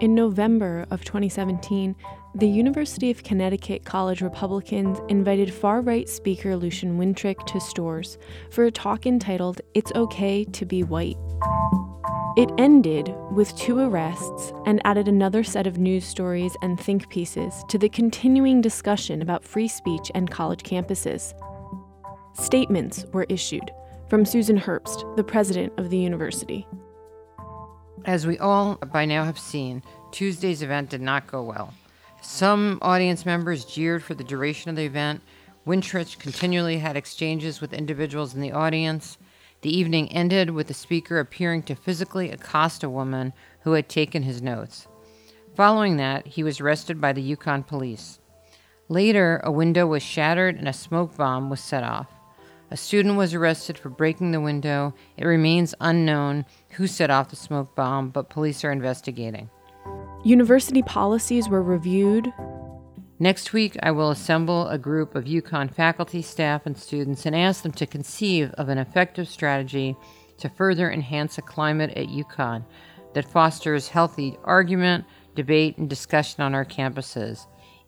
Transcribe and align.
In 0.00 0.14
November 0.14 0.86
of 0.92 1.04
2017, 1.04 1.96
the 2.36 2.46
University 2.46 3.10
of 3.10 3.24
Connecticut 3.24 3.84
College 3.84 4.22
Republicans 4.22 5.00
invited 5.08 5.52
far 5.52 5.80
right 5.80 6.08
speaker 6.08 6.56
Lucian 6.56 6.98
Wintrich 6.98 7.44
to 7.46 7.60
Storrs 7.60 8.16
for 8.52 8.64
a 8.64 8.70
talk 8.70 9.06
entitled 9.06 9.60
It's 9.74 9.90
Okay 9.96 10.44
to 10.44 10.64
Be 10.64 10.84
White. 10.84 11.16
It 12.36 12.48
ended 12.58 13.12
with 13.32 13.56
two 13.56 13.80
arrests 13.80 14.52
and 14.66 14.80
added 14.84 15.08
another 15.08 15.42
set 15.42 15.66
of 15.66 15.78
news 15.78 16.04
stories 16.04 16.56
and 16.62 16.78
think 16.78 17.08
pieces 17.08 17.64
to 17.68 17.76
the 17.76 17.88
continuing 17.88 18.60
discussion 18.60 19.20
about 19.20 19.42
free 19.42 19.66
speech 19.66 20.12
and 20.14 20.30
college 20.30 20.62
campuses. 20.62 21.34
Statements 22.34 23.04
were 23.12 23.26
issued 23.28 23.68
from 24.08 24.24
Susan 24.24 24.58
Herbst, 24.58 25.16
the 25.16 25.24
president 25.24 25.72
of 25.76 25.90
the 25.90 25.98
university. 25.98 26.66
As 28.06 28.26
we 28.26 28.38
all 28.38 28.76
by 28.76 29.04
now 29.04 29.24
have 29.24 29.38
seen, 29.38 29.82
Tuesday's 30.12 30.62
event 30.62 30.88
did 30.88 31.02
not 31.02 31.26
go 31.26 31.42
well. 31.42 31.74
Some 32.22 32.78
audience 32.80 33.26
members 33.26 33.66
jeered 33.66 34.02
for 34.02 34.14
the 34.14 34.24
duration 34.24 34.70
of 34.70 34.76
the 34.76 34.84
event. 34.84 35.20
Wintrich 35.66 36.18
continually 36.18 36.78
had 36.78 36.96
exchanges 36.96 37.60
with 37.60 37.74
individuals 37.74 38.34
in 38.34 38.40
the 38.40 38.52
audience. 38.52 39.18
The 39.60 39.76
evening 39.76 40.10
ended 40.10 40.50
with 40.50 40.68
the 40.68 40.74
speaker 40.74 41.18
appearing 41.18 41.64
to 41.64 41.74
physically 41.74 42.30
accost 42.30 42.82
a 42.82 42.88
woman 42.88 43.34
who 43.60 43.72
had 43.72 43.88
taken 43.88 44.22
his 44.22 44.40
notes. 44.40 44.88
Following 45.54 45.96
that, 45.98 46.26
he 46.26 46.42
was 46.42 46.60
arrested 46.60 47.00
by 47.00 47.12
the 47.12 47.36
UConn 47.36 47.66
police. 47.66 48.20
Later, 48.88 49.40
a 49.44 49.52
window 49.52 49.86
was 49.86 50.02
shattered 50.02 50.56
and 50.56 50.68
a 50.68 50.72
smoke 50.72 51.16
bomb 51.16 51.50
was 51.50 51.60
set 51.60 51.84
off. 51.84 52.08
A 52.70 52.76
student 52.76 53.16
was 53.16 53.32
arrested 53.32 53.78
for 53.78 53.88
breaking 53.88 54.32
the 54.32 54.40
window. 54.40 54.94
It 55.16 55.24
remains 55.24 55.74
unknown 55.80 56.44
who 56.72 56.86
set 56.86 57.10
off 57.10 57.30
the 57.30 57.36
smoke 57.36 57.74
bomb, 57.74 58.10
but 58.10 58.28
police 58.28 58.62
are 58.62 58.70
investigating. 58.70 59.48
University 60.22 60.82
policies 60.82 61.48
were 61.48 61.62
reviewed. 61.62 62.30
Next 63.18 63.54
week, 63.54 63.76
I 63.82 63.90
will 63.90 64.10
assemble 64.10 64.68
a 64.68 64.76
group 64.76 65.14
of 65.14 65.24
UConn 65.24 65.72
faculty, 65.72 66.20
staff, 66.20 66.66
and 66.66 66.76
students 66.76 67.24
and 67.24 67.34
ask 67.34 67.62
them 67.62 67.72
to 67.72 67.86
conceive 67.86 68.52
of 68.52 68.68
an 68.68 68.78
effective 68.78 69.28
strategy 69.28 69.96
to 70.36 70.50
further 70.50 70.90
enhance 70.90 71.38
a 71.38 71.42
climate 71.42 71.90
at 71.96 72.08
UConn 72.08 72.64
that 73.14 73.30
fosters 73.30 73.88
healthy 73.88 74.36
argument, 74.44 75.04
debate, 75.34 75.78
and 75.78 75.88
discussion 75.88 76.42
on 76.42 76.54
our 76.54 76.66
campuses, 76.66 77.46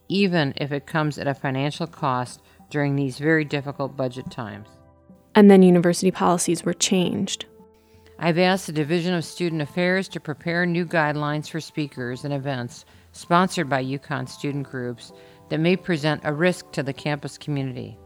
even 0.09 0.55
if 0.57 0.73
it 0.73 0.87
comes 0.87 1.19
at 1.19 1.29
a 1.29 1.35
financial 1.35 1.87
cost 1.87 2.41
during 2.71 2.97
these 2.97 3.19
very 3.19 3.45
difficult 3.45 3.97
budget 3.97 4.31
times. 4.31 4.69
And 5.35 5.51
then 5.51 5.63
university 5.63 6.11
policies 6.11 6.65
were 6.65 6.75
changed. 6.75 7.47
I've 8.19 8.39
asked 8.39 8.67
the 8.67 8.73
Division 8.73 9.15
of 9.15 9.25
Student 9.25 9.63
Affairs 9.63 10.09
to 10.09 10.21
prepare 10.21 10.67
new 10.67 10.85
guidelines 10.85 11.49
for 11.49 11.61
speakers 11.61 12.25
and 12.25 12.35
events 12.35 12.85
sponsored 13.13 13.69
by 13.69 13.83
UConn 13.83 14.29
student 14.29 14.69
groups 14.69 15.13
that 15.49 15.59
may 15.59 15.77
present 15.77 16.21
a 16.25 16.33
risk 16.33 16.71
to 16.73 16.83
the 16.83 16.93
campus 16.93 17.39
community. 17.39 17.99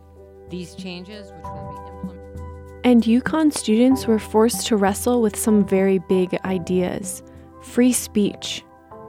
These 0.51 0.75
changes, 0.75 1.33
which 1.33 1.43
will 1.45 1.73
be 1.73 1.91
implemented. 1.91 2.81
And 2.85 3.03
UConn 3.03 3.53
students 3.53 4.07
were 4.07 4.19
forced 4.19 4.67
to 4.67 4.77
wrestle 4.77 5.21
with 5.21 5.37
some 5.37 5.67
very 5.67 5.99
big 5.99 6.39
ideas 6.45 7.23
free 7.63 7.93
speech, 7.93 8.63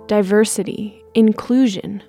diversity, 0.08 1.04
inclusion. 1.14 2.02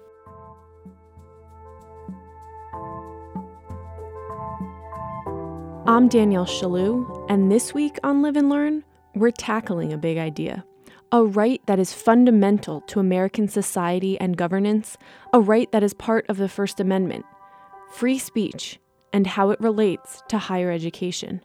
I'm 5.89 6.09
Danielle 6.09 6.47
Shalou, 6.47 7.25
and 7.29 7.53
this 7.53 7.73
week 7.73 8.01
on 8.03 8.21
Live 8.21 8.35
and 8.37 8.51
Learn, 8.51 8.83
we're 9.15 9.31
tackling 9.31 9.93
a 9.93 9.97
big 9.97 10.19
idea. 10.19 10.65
A 11.13 11.25
right 11.25 11.63
that 11.67 11.79
is 11.79 11.93
fundamental 11.93 12.81
to 12.89 12.99
American 12.99 13.47
society 13.47 14.19
and 14.19 14.37
governance, 14.37 14.99
a 15.33 15.41
right 15.41 15.71
that 15.71 15.85
is 15.85 15.95
part 15.95 16.27
of 16.29 16.39
the 16.39 16.49
First 16.49 16.81
Amendment 16.81 17.25
free 17.93 18.19
speech 18.19 18.81
and 19.13 19.29
how 19.29 19.51
it 19.51 19.61
relates 19.61 20.25
to 20.29 20.39
higher 20.39 20.73
education. 20.73 21.41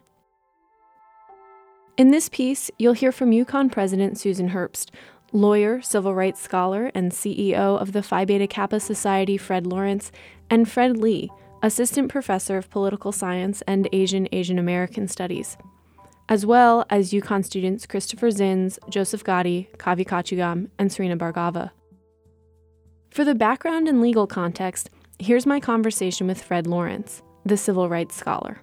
In 1.96 2.10
this 2.10 2.28
piece, 2.28 2.68
you'll 2.80 2.94
hear 2.94 3.12
from 3.12 3.30
UConn 3.30 3.70
President 3.70 4.18
Susan 4.18 4.50
Herbst, 4.50 4.90
lawyer, 5.30 5.80
civil 5.80 6.16
rights 6.16 6.40
scholar, 6.40 6.90
and 6.96 7.12
CEO 7.12 7.80
of 7.80 7.92
the 7.92 8.02
Phi 8.02 8.24
Beta 8.24 8.48
Kappa 8.48 8.80
Society, 8.80 9.36
Fred 9.36 9.68
Lawrence, 9.68 10.10
and 10.50 10.68
Fred 10.68 10.96
Lee, 10.96 11.30
assistant 11.62 12.08
professor 12.08 12.56
of 12.56 12.68
political 12.70 13.12
science 13.12 13.62
and 13.66 13.88
Asian 13.92 14.28
Asian 14.32 14.58
American 14.58 15.06
studies, 15.06 15.56
as 16.28 16.44
well 16.44 16.84
as 16.90 17.12
UConn 17.12 17.44
students 17.44 17.86
Christopher 17.86 18.28
Zins, 18.28 18.78
Joseph 18.90 19.24
Gotti, 19.24 19.68
Kavi 19.76 20.06
Kachugam, 20.06 20.68
and 20.78 20.92
Serena 20.92 21.16
Bhargava. 21.16 21.70
For 23.10 23.24
the 23.24 23.34
background 23.34 23.88
and 23.88 24.00
legal 24.00 24.26
context, 24.26 24.90
here's 25.18 25.46
my 25.46 25.60
conversation 25.60 26.26
with 26.26 26.42
Fred 26.42 26.66
Lawrence, 26.66 27.22
the 27.44 27.56
civil 27.56 27.88
rights 27.88 28.16
scholar. 28.16 28.60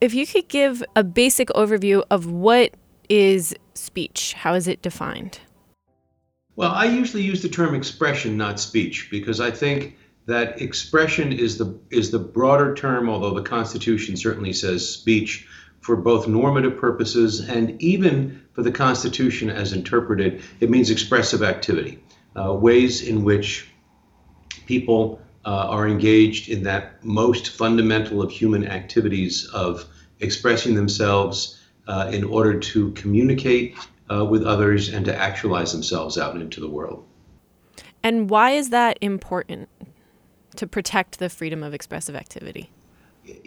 If 0.00 0.14
you 0.14 0.26
could 0.26 0.48
give 0.48 0.82
a 0.96 1.04
basic 1.04 1.48
overview 1.48 2.02
of 2.10 2.30
what 2.30 2.74
is 3.10 3.54
speech, 3.74 4.32
how 4.32 4.54
is 4.54 4.66
it 4.66 4.80
defined? 4.80 5.40
Well, 6.56 6.70
I 6.70 6.86
usually 6.86 7.22
use 7.22 7.42
the 7.42 7.48
term 7.48 7.74
expression, 7.74 8.36
not 8.36 8.60
speech, 8.60 9.08
because 9.10 9.40
I 9.40 9.50
think 9.50 9.96
that 10.30 10.62
expression 10.62 11.32
is 11.32 11.58
the 11.58 11.78
is 11.90 12.10
the 12.10 12.18
broader 12.18 12.74
term, 12.74 13.08
although 13.08 13.34
the 13.34 13.42
Constitution 13.42 14.16
certainly 14.16 14.52
says 14.52 14.88
speech 14.88 15.46
for 15.80 15.96
both 15.96 16.28
normative 16.28 16.76
purposes 16.76 17.40
and 17.48 17.80
even 17.82 18.42
for 18.52 18.62
the 18.62 18.70
Constitution 18.70 19.50
as 19.50 19.72
interpreted, 19.72 20.42
it 20.60 20.70
means 20.70 20.90
expressive 20.90 21.42
activity, 21.42 21.98
uh, 22.36 22.52
ways 22.54 23.02
in 23.02 23.24
which 23.24 23.68
people 24.66 25.20
uh, 25.44 25.66
are 25.68 25.88
engaged 25.88 26.48
in 26.48 26.62
that 26.62 27.02
most 27.04 27.50
fundamental 27.50 28.22
of 28.22 28.30
human 28.30 28.66
activities 28.66 29.46
of 29.52 29.86
expressing 30.20 30.74
themselves 30.74 31.58
uh, 31.88 32.10
in 32.12 32.22
order 32.24 32.58
to 32.58 32.92
communicate 32.92 33.76
uh, 34.10 34.24
with 34.24 34.44
others 34.44 34.90
and 34.90 35.04
to 35.06 35.16
actualize 35.16 35.72
themselves 35.72 36.18
out 36.18 36.36
into 36.36 36.60
the 36.60 36.68
world. 36.68 37.04
And 38.02 38.30
why 38.30 38.52
is 38.52 38.70
that 38.70 38.98
important? 39.00 39.68
To 40.60 40.66
protect 40.66 41.18
the 41.18 41.30
freedom 41.30 41.62
of 41.62 41.72
expressive 41.72 42.14
activity? 42.14 42.68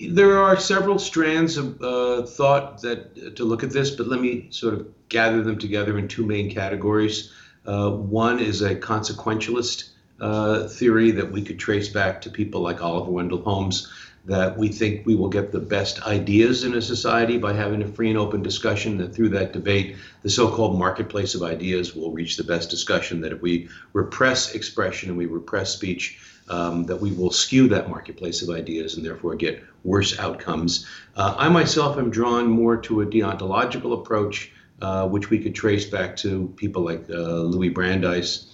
There 0.09 0.39
are 0.39 0.57
several 0.59 0.97
strands 0.97 1.57
of 1.57 1.79
uh, 1.79 2.23
thought 2.23 2.81
that 2.81 2.99
uh, 3.15 3.29
to 3.35 3.45
look 3.45 3.61
at 3.63 3.69
this, 3.69 3.91
but 3.91 4.07
let 4.07 4.19
me 4.19 4.47
sort 4.49 4.73
of 4.73 4.87
gather 5.09 5.43
them 5.43 5.59
together 5.59 5.99
in 5.99 6.07
two 6.07 6.25
main 6.25 6.49
categories. 6.49 7.31
Uh, 7.67 7.91
one 7.91 8.39
is 8.39 8.63
a 8.63 8.75
consequentialist 8.75 9.89
uh, 10.19 10.67
theory 10.67 11.11
that 11.11 11.31
we 11.31 11.43
could 11.43 11.59
trace 11.59 11.87
back 11.87 12.21
to 12.21 12.31
people 12.31 12.61
like 12.61 12.81
Oliver 12.81 13.11
Wendell 13.11 13.43
Holmes, 13.43 13.91
that 14.25 14.57
we 14.57 14.69
think 14.69 15.05
we 15.05 15.15
will 15.15 15.29
get 15.29 15.51
the 15.51 15.59
best 15.59 16.01
ideas 16.07 16.63
in 16.63 16.73
a 16.73 16.81
society 16.81 17.37
by 17.37 17.53
having 17.53 17.83
a 17.83 17.87
free 17.87 18.09
and 18.09 18.17
open 18.17 18.41
discussion, 18.41 18.97
that 18.97 19.13
through 19.13 19.29
that 19.29 19.53
debate, 19.53 19.97
the 20.23 20.29
so 20.29 20.49
called 20.49 20.79
marketplace 20.79 21.35
of 21.35 21.43
ideas 21.43 21.95
will 21.95 22.11
reach 22.11 22.37
the 22.37 22.43
best 22.43 22.71
discussion, 22.71 23.21
that 23.21 23.33
if 23.33 23.41
we 23.41 23.69
repress 23.91 24.55
expression 24.55 25.09
and 25.09 25.17
we 25.17 25.27
repress 25.27 25.73
speech, 25.73 26.19
um, 26.49 26.85
that 26.85 26.97
we 26.97 27.11
will 27.11 27.31
skew 27.31 27.67
that 27.69 27.89
marketplace 27.89 28.41
of 28.41 28.49
ideas 28.49 28.95
and 28.95 29.05
therefore 29.05 29.35
get 29.35 29.63
worse 29.83 30.17
outcomes. 30.19 30.85
Uh, 31.15 31.35
I 31.37 31.49
myself 31.49 31.97
am 31.97 32.09
drawn 32.09 32.47
more 32.47 32.77
to 32.77 33.01
a 33.01 33.05
deontological 33.05 33.93
approach, 33.93 34.51
uh, 34.81 35.07
which 35.07 35.29
we 35.29 35.39
could 35.39 35.55
trace 35.55 35.85
back 35.85 36.15
to 36.17 36.53
people 36.55 36.83
like 36.83 37.05
uh, 37.09 37.13
Louis 37.13 37.69
Brandeis, 37.69 38.51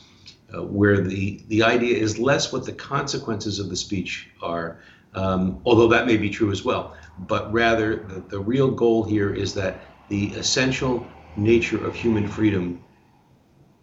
uh, 0.53 0.63
where 0.63 1.01
the, 1.01 1.41
the 1.47 1.63
idea 1.63 1.97
is 1.97 2.19
less 2.19 2.51
what 2.51 2.65
the 2.65 2.73
consequences 2.73 3.59
of 3.59 3.69
the 3.69 3.75
speech 3.75 4.29
are, 4.41 4.79
um, 5.15 5.61
although 5.65 5.87
that 5.87 6.05
may 6.05 6.17
be 6.17 6.29
true 6.29 6.51
as 6.51 6.63
well, 6.63 6.95
but 7.19 7.51
rather 7.51 7.97
the, 7.97 8.19
the 8.29 8.39
real 8.39 8.69
goal 8.69 9.03
here 9.03 9.33
is 9.33 9.53
that 9.55 9.81
the 10.09 10.27
essential 10.33 11.05
nature 11.35 11.83
of 11.85 11.95
human 11.95 12.27
freedom 12.27 12.83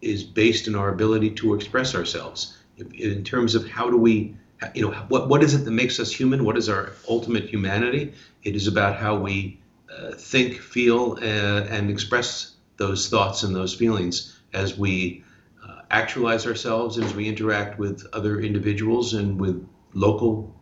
is 0.01 0.23
based 0.23 0.67
in 0.67 0.75
our 0.75 0.89
ability 0.89 1.31
to 1.31 1.53
express 1.53 1.95
ourselves 1.95 2.57
in 2.93 3.23
terms 3.23 3.55
of 3.55 3.67
how 3.67 3.89
do 3.89 3.97
we 3.97 4.35
you 4.73 4.81
know 4.81 4.91
what 5.09 5.29
what 5.29 5.43
is 5.43 5.53
it 5.53 5.65
that 5.65 5.71
makes 5.71 5.99
us 5.99 6.11
human? 6.11 6.43
What 6.43 6.57
is 6.57 6.69
our 6.69 6.93
ultimate 7.07 7.45
humanity? 7.45 8.13
It 8.43 8.55
is 8.55 8.67
about 8.67 8.95
how 8.95 9.17
we 9.17 9.59
uh, 9.95 10.11
think 10.11 10.59
feel 10.59 11.17
uh, 11.21 11.25
and 11.69 11.89
express 11.89 12.55
those 12.77 13.09
thoughts 13.09 13.43
and 13.43 13.55
those 13.55 13.73
feelings 13.73 14.39
as 14.53 14.77
we 14.77 15.23
uh, 15.67 15.81
actualize 15.91 16.45
ourselves 16.45 16.97
as 16.97 17.13
we 17.13 17.27
interact 17.27 17.77
with 17.77 18.05
other 18.13 18.39
individuals 18.39 19.13
and 19.13 19.39
with 19.39 19.67
local 19.93 20.55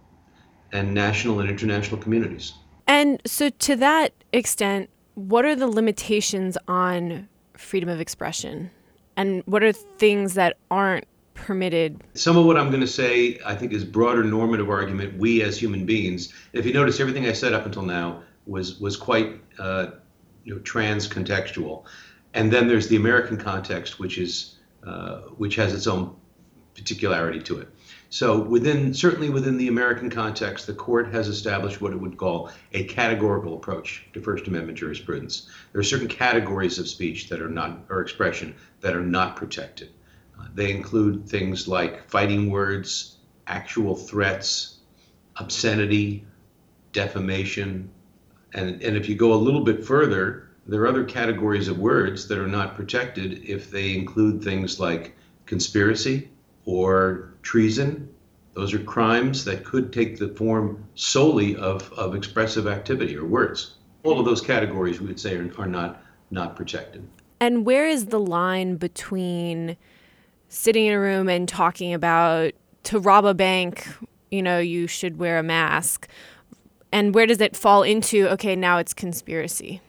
and 0.71 0.93
national 0.93 1.39
and 1.39 1.49
international 1.49 1.97
communities. 1.97 2.53
And 2.87 3.21
so 3.25 3.49
to 3.49 3.75
that 3.77 4.13
extent 4.33 4.89
what 5.15 5.45
are 5.45 5.55
the 5.55 5.67
limitations 5.67 6.57
on 6.67 7.27
freedom 7.53 7.89
of 7.89 7.99
expression? 7.99 8.69
And 9.17 9.43
what 9.45 9.63
are 9.63 9.71
things 9.71 10.33
that 10.33 10.57
aren't 10.69 11.05
permitted. 11.35 12.03
Some 12.15 12.37
of 12.37 12.45
what 12.45 12.57
I'm 12.57 12.69
going 12.69 12.81
to 12.81 12.87
say, 12.87 13.39
I 13.45 13.55
think, 13.55 13.71
is 13.71 13.85
broader 13.85 14.23
normative 14.23 14.69
argument. 14.69 15.17
We 15.17 15.43
as 15.43 15.57
human 15.57 15.85
beings, 15.85 16.33
if 16.53 16.65
you 16.65 16.73
notice 16.73 16.99
everything 16.99 17.27
I 17.27 17.33
said 17.33 17.53
up 17.53 17.65
until 17.65 17.83
now, 17.83 18.23
was 18.47 18.79
was 18.79 18.97
quite 18.97 19.39
uh, 19.59 19.87
you 20.43 20.55
know, 20.55 20.61
trans 20.61 21.07
contextual. 21.07 21.83
And 22.33 22.51
then 22.51 22.67
there's 22.67 22.87
the 22.87 22.95
American 22.95 23.37
context, 23.37 23.99
which 23.99 24.17
is 24.17 24.55
uh, 24.85 25.21
which 25.37 25.55
has 25.55 25.73
its 25.73 25.87
own 25.87 26.15
particularity 26.75 27.39
to 27.41 27.59
it. 27.59 27.69
So 28.09 28.39
within 28.39 28.93
certainly 28.93 29.29
within 29.29 29.57
the 29.57 29.67
American 29.67 30.09
context, 30.09 30.67
the 30.67 30.73
court 30.73 31.11
has 31.11 31.27
established 31.27 31.81
what 31.81 31.91
it 31.91 31.99
would 31.99 32.17
call 32.17 32.51
a 32.73 32.83
categorical 32.85 33.55
approach 33.55 34.05
to 34.13 34.21
First 34.21 34.47
Amendment 34.47 34.77
jurisprudence. 34.77 35.49
There 35.71 35.79
are 35.79 35.83
certain 35.83 36.07
categories 36.07 36.79
of 36.79 36.87
speech 36.87 37.29
that 37.29 37.41
are 37.41 37.49
not 37.49 37.79
or 37.89 38.01
expression 38.01 38.55
that 38.81 38.95
are 38.95 39.03
not 39.03 39.35
protected. 39.35 39.89
They 40.53 40.71
include 40.71 41.27
things 41.27 41.67
like 41.67 42.09
fighting 42.09 42.49
words, 42.49 43.17
actual 43.47 43.95
threats, 43.95 44.77
obscenity, 45.37 46.25
defamation, 46.93 47.89
and, 48.55 48.81
and 48.81 48.95
if 48.95 49.09
you 49.09 49.15
go 49.15 49.33
a 49.33 49.35
little 49.35 49.63
bit 49.63 49.83
further, 49.83 50.47
there 50.65 50.81
are 50.81 50.87
other 50.87 51.03
categories 51.03 51.67
of 51.67 51.77
words 51.77 52.27
that 52.29 52.37
are 52.37 52.47
not 52.47 52.75
protected 52.75 53.43
if 53.43 53.69
they 53.69 53.93
include 53.93 54.41
things 54.41 54.79
like 54.79 55.15
conspiracy 55.45 56.29
or 56.63 57.33
treason. 57.41 58.09
Those 58.53 58.73
are 58.73 58.79
crimes 58.79 59.43
that 59.45 59.65
could 59.65 59.91
take 59.91 60.17
the 60.17 60.29
form 60.29 60.87
solely 60.95 61.57
of, 61.57 61.91
of 61.93 62.15
expressive 62.15 62.65
activity 62.65 63.17
or 63.17 63.25
words. 63.25 63.75
All 64.03 64.19
of 64.19 64.25
those 64.25 64.41
categories 64.41 65.01
we 65.01 65.07
would 65.07 65.19
say 65.19 65.35
are, 65.35 65.51
are 65.57 65.67
not 65.67 66.01
not 66.31 66.55
protected. 66.55 67.07
And 67.39 67.65
where 67.65 67.87
is 67.87 68.07
the 68.07 68.19
line 68.19 68.77
between 68.77 69.77
sitting 70.49 70.85
in 70.85 70.93
a 70.93 70.99
room 70.99 71.29
and 71.29 71.47
talking 71.47 71.93
about 71.93 72.53
to 72.83 72.99
rob 72.99 73.25
a 73.25 73.33
bank, 73.33 73.87
you 74.31 74.41
know, 74.41 74.59
you 74.59 74.87
should 74.87 75.17
wear 75.17 75.37
a 75.37 75.43
mask. 75.43 76.07
And 76.91 77.13
where 77.13 77.25
does 77.25 77.41
it 77.41 77.55
fall 77.55 77.83
into 77.83 78.27
okay 78.29 78.55
now 78.55 78.77
it's 78.77 78.93
conspiracy? 78.93 79.81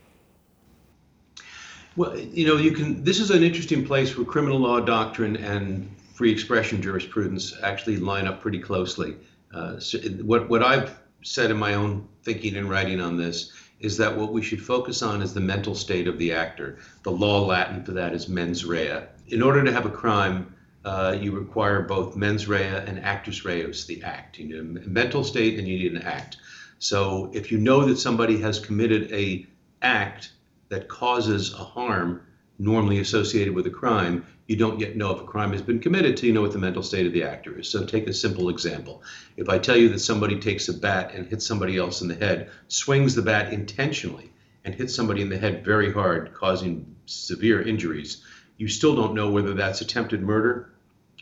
Well 1.97 2.19
you 2.19 2.47
know 2.47 2.57
you 2.57 2.73
can 2.73 3.03
this 3.05 3.21
is 3.21 3.31
an 3.31 3.43
interesting 3.43 3.87
place 3.87 4.17
where 4.17 4.27
criminal 4.27 4.59
law 4.59 4.81
doctrine 4.81 5.37
and 5.37 5.89
free 6.15 6.31
expression 6.31 6.83
jurisprudence 6.83 7.55
actually 7.63 7.97
line 7.99 8.27
up 8.27 8.41
pretty 8.41 8.59
closely. 8.59 9.17
Uh, 9.55 9.79
so 9.79 9.99
what, 10.23 10.49
what 10.51 10.63
i've 10.63 10.99
said 11.23 11.51
in 11.51 11.57
my 11.57 11.75
own 11.75 12.07
thinking 12.23 12.57
and 12.57 12.69
writing 12.69 13.01
on 13.01 13.17
this 13.17 13.53
is 13.81 13.97
that 13.97 14.15
what 14.15 14.33
we 14.33 14.43
should 14.43 14.61
focus 14.61 15.03
on 15.03 15.23
is 15.23 15.33
the 15.33 15.41
mental 15.41 15.75
state 15.75 16.09
of 16.09 16.19
the 16.19 16.33
actor. 16.33 16.79
The 17.03 17.13
law 17.13 17.47
latin 17.47 17.85
for 17.85 17.93
that 17.93 18.13
is 18.15 18.29
mens 18.29 18.65
rea 18.65 19.03
in 19.29 19.43
order 19.43 19.65
to 19.65 19.73
have 19.73 19.87
a 19.87 19.91
crime 19.91 20.55
uh, 20.87 21.19
you 21.21 21.33
require 21.33 21.83
both 21.83 22.15
mens 22.15 22.47
rea 22.47 22.63
and 22.63 23.05
actus 23.05 23.45
reus, 23.45 23.87
the 23.87 24.03
act. 24.05 24.39
You 24.39 24.47
need 24.47 24.85
a 24.85 24.89
mental 24.89 25.25
state 25.25 25.59
and 25.59 25.67
you 25.67 25.79
need 25.79 25.93
an 25.93 26.03
act. 26.03 26.37
So 26.79 27.29
if 27.35 27.51
you 27.51 27.59
know 27.59 27.85
that 27.87 27.99
somebody 27.99 28.41
has 28.41 28.61
committed 28.61 29.11
a 29.13 29.47
act 29.83 30.31
that 30.69 30.87
causes 30.87 31.53
a 31.55 31.65
harm 31.65 32.23
normally 32.59 33.01
associated 33.01 33.53
with 33.53 33.67
a 33.67 33.71
crime, 33.71 34.25
you 34.47 34.57
don't 34.57 34.79
yet 34.79 34.97
know 34.97 35.11
if 35.11 35.21
a 35.21 35.25
crime 35.25 35.53
has 35.53 35.61
been 35.61 35.81
committed 35.81 36.17
till 36.17 36.29
you 36.29 36.33
know 36.33 36.43
what 36.43 36.53
the 36.53 36.59
mental 36.59 36.85
state 36.85 37.07
of 37.07 37.13
the 37.13 37.25
actor 37.25 37.59
is. 37.59 37.69
So 37.69 37.85
take 37.85 38.07
a 38.07 38.13
simple 38.13 38.49
example. 38.49 39.03
If 39.37 39.49
I 39.49 39.59
tell 39.59 39.77
you 39.77 39.89
that 39.89 39.99
somebody 39.99 40.39
takes 40.39 40.69
a 40.69 40.73
bat 40.73 41.13
and 41.15 41.27
hits 41.27 41.45
somebody 41.45 41.77
else 41.79 42.01
in 42.01 42.07
the 42.07 42.15
head, 42.15 42.51
swings 42.69 43.17
the 43.17 43.23
bat 43.23 43.53
intentionally, 43.53 44.31
and 44.65 44.75
hits 44.75 44.95
somebody 44.95 45.23
in 45.23 45.29
the 45.29 45.39
head 45.39 45.65
very 45.65 45.93
hard, 45.93 46.33
causing 46.33 46.95
severe 47.07 47.63
injuries, 47.63 48.23
you 48.57 48.69
still 48.69 48.95
don't 48.95 49.15
know 49.15 49.31
whether 49.31 49.55
that's 49.55 49.81
attempted 49.81 50.23
murder 50.23 50.71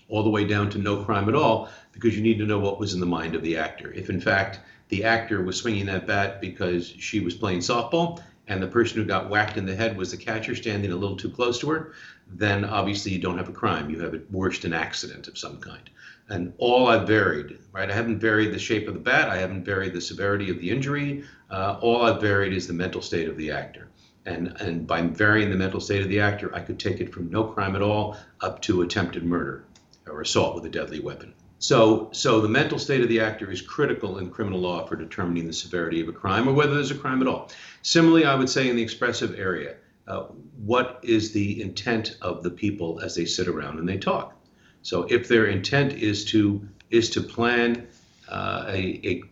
all 0.09 0.23
the 0.23 0.31
way 0.31 0.45
down 0.45 0.71
to 0.71 0.79
no 0.79 1.03
crime 1.03 1.29
at 1.29 1.35
all 1.35 1.69
because 1.93 2.17
you 2.17 2.23
need 2.23 2.39
to 2.39 2.47
know 2.47 2.59
what 2.59 2.79
was 2.79 2.95
in 2.95 3.01
the 3.01 3.07
mind 3.07 3.35
of 3.35 3.43
the 3.43 3.57
actor. 3.57 3.93
If 3.93 4.11
in 4.11 4.21
fact 4.21 4.61
the 4.89 5.05
actor 5.05 5.43
was 5.43 5.57
swinging 5.57 5.87
that 5.87 6.07
bat 6.07 6.41
because 6.41 6.87
she 6.87 7.21
was 7.21 7.35
playing 7.35 7.61
softball 7.61 8.23
and 8.47 8.63
the 8.63 8.69
person 8.69 8.99
who 8.99 9.05
got 9.05 9.31
whacked 9.31 9.57
in 9.57 9.65
the 9.65 9.75
head 9.75 9.97
was 9.97 10.11
the 10.11 10.17
catcher 10.17 10.55
standing 10.55 10.93
a 10.93 10.97
little 10.97 11.17
too 11.17 11.31
close 11.31 11.59
to 11.61 11.71
her, 11.71 11.95
then 12.29 12.65
obviously 12.65 13.13
you 13.13 13.19
don't 13.19 13.39
have 13.39 13.49
a 13.49 13.53
crime. 13.53 13.89
You 13.89 14.01
have 14.01 14.15
at 14.15 14.31
worst 14.31 14.65
an 14.65 14.75
accident 14.75 15.29
of 15.29 15.39
some 15.39 15.59
kind. 15.59 15.89
And 16.29 16.53
all 16.59 16.89
I've 16.89 17.07
varied, 17.07 17.59
right? 17.73 17.91
I 17.91 17.95
haven't 17.95 18.19
varied 18.19 18.53
the 18.53 18.59
shape 18.59 18.89
of 18.89 18.95
the 18.95 19.01
bat. 19.01 19.29
I 19.29 19.39
haven't 19.39 19.65
varied 19.65 19.93
the 19.93 20.01
severity 20.01 20.51
of 20.51 20.59
the 20.59 20.71
injury. 20.71 21.25
Uh, 21.51 21.79
all 21.81 22.03
I've 22.03 22.21
varied 22.21 22.53
is 22.53 22.67
the 22.67 22.73
mental 22.73 23.03
state 23.03 23.29
of 23.29 23.37
the 23.37 23.51
actor. 23.51 23.84
And, 24.27 24.57
and 24.61 24.87
by 24.87 25.03
varying 25.03 25.51
the 25.51 25.57
mental 25.57 25.81
state 25.81 26.03
of 26.03 26.09
the 26.09 26.21
actor, 26.21 26.55
I 26.55 26.61
could 26.61 26.79
take 26.79 27.01
it 27.01 27.13
from 27.13 27.31
no 27.31 27.45
crime 27.45 27.77
at 27.77 27.83
all 27.83 28.17
up 28.41 28.63
to 28.63 28.83
attempted 28.83 29.25
murder 29.25 29.65
or 30.07 30.21
assault 30.21 30.55
with 30.55 30.65
a 30.65 30.71
deadly 30.71 31.01
weapon. 31.01 31.35
So, 31.59 32.11
so 32.13 32.41
the 32.41 32.49
mental 32.49 32.79
state 32.79 33.01
of 33.01 33.09
the 33.09 33.21
actor 33.21 33.51
is 33.51 33.63
critical 33.63 34.19
in 34.19 34.31
criminal 34.31 34.61
law 34.61 34.87
for 34.87 34.97
determining 34.97 35.47
the 35.47 35.53
severity 35.53 36.01
of 36.01 36.09
a 36.09 36.13
crime 36.13 36.49
or 36.49 36.53
whether 36.53 36.75
there's 36.75 36.91
a 36.91 36.95
crime 36.95 37.23
at 37.23 37.29
all. 37.29 37.51
Similarly, 37.83 38.25
I 38.25 38.35
would 38.35 38.51
say 38.51 38.69
in 38.69 38.77
the 38.77 38.83
expressive 38.83 39.39
area, 39.39 39.77
uh, 40.07 40.25
what 40.63 41.01
is 41.03 41.33
the 41.33 41.63
intent 41.63 42.17
of 42.21 42.43
the 42.43 42.51
people 42.51 43.01
as 43.01 43.15
they 43.15 43.25
sit 43.25 43.49
around 43.49 43.79
and 43.79 43.89
they 43.89 43.97
talk? 43.97 44.37
So, 44.83 45.05
if 45.05 45.29
their 45.29 45.47
intent 45.47 45.95
is 45.95 46.27
to 46.27 46.69
is 46.91 47.09
to 47.11 47.23
plan 47.23 47.87
uh, 48.29 48.65
a, 48.69 49.01
a 49.03 49.23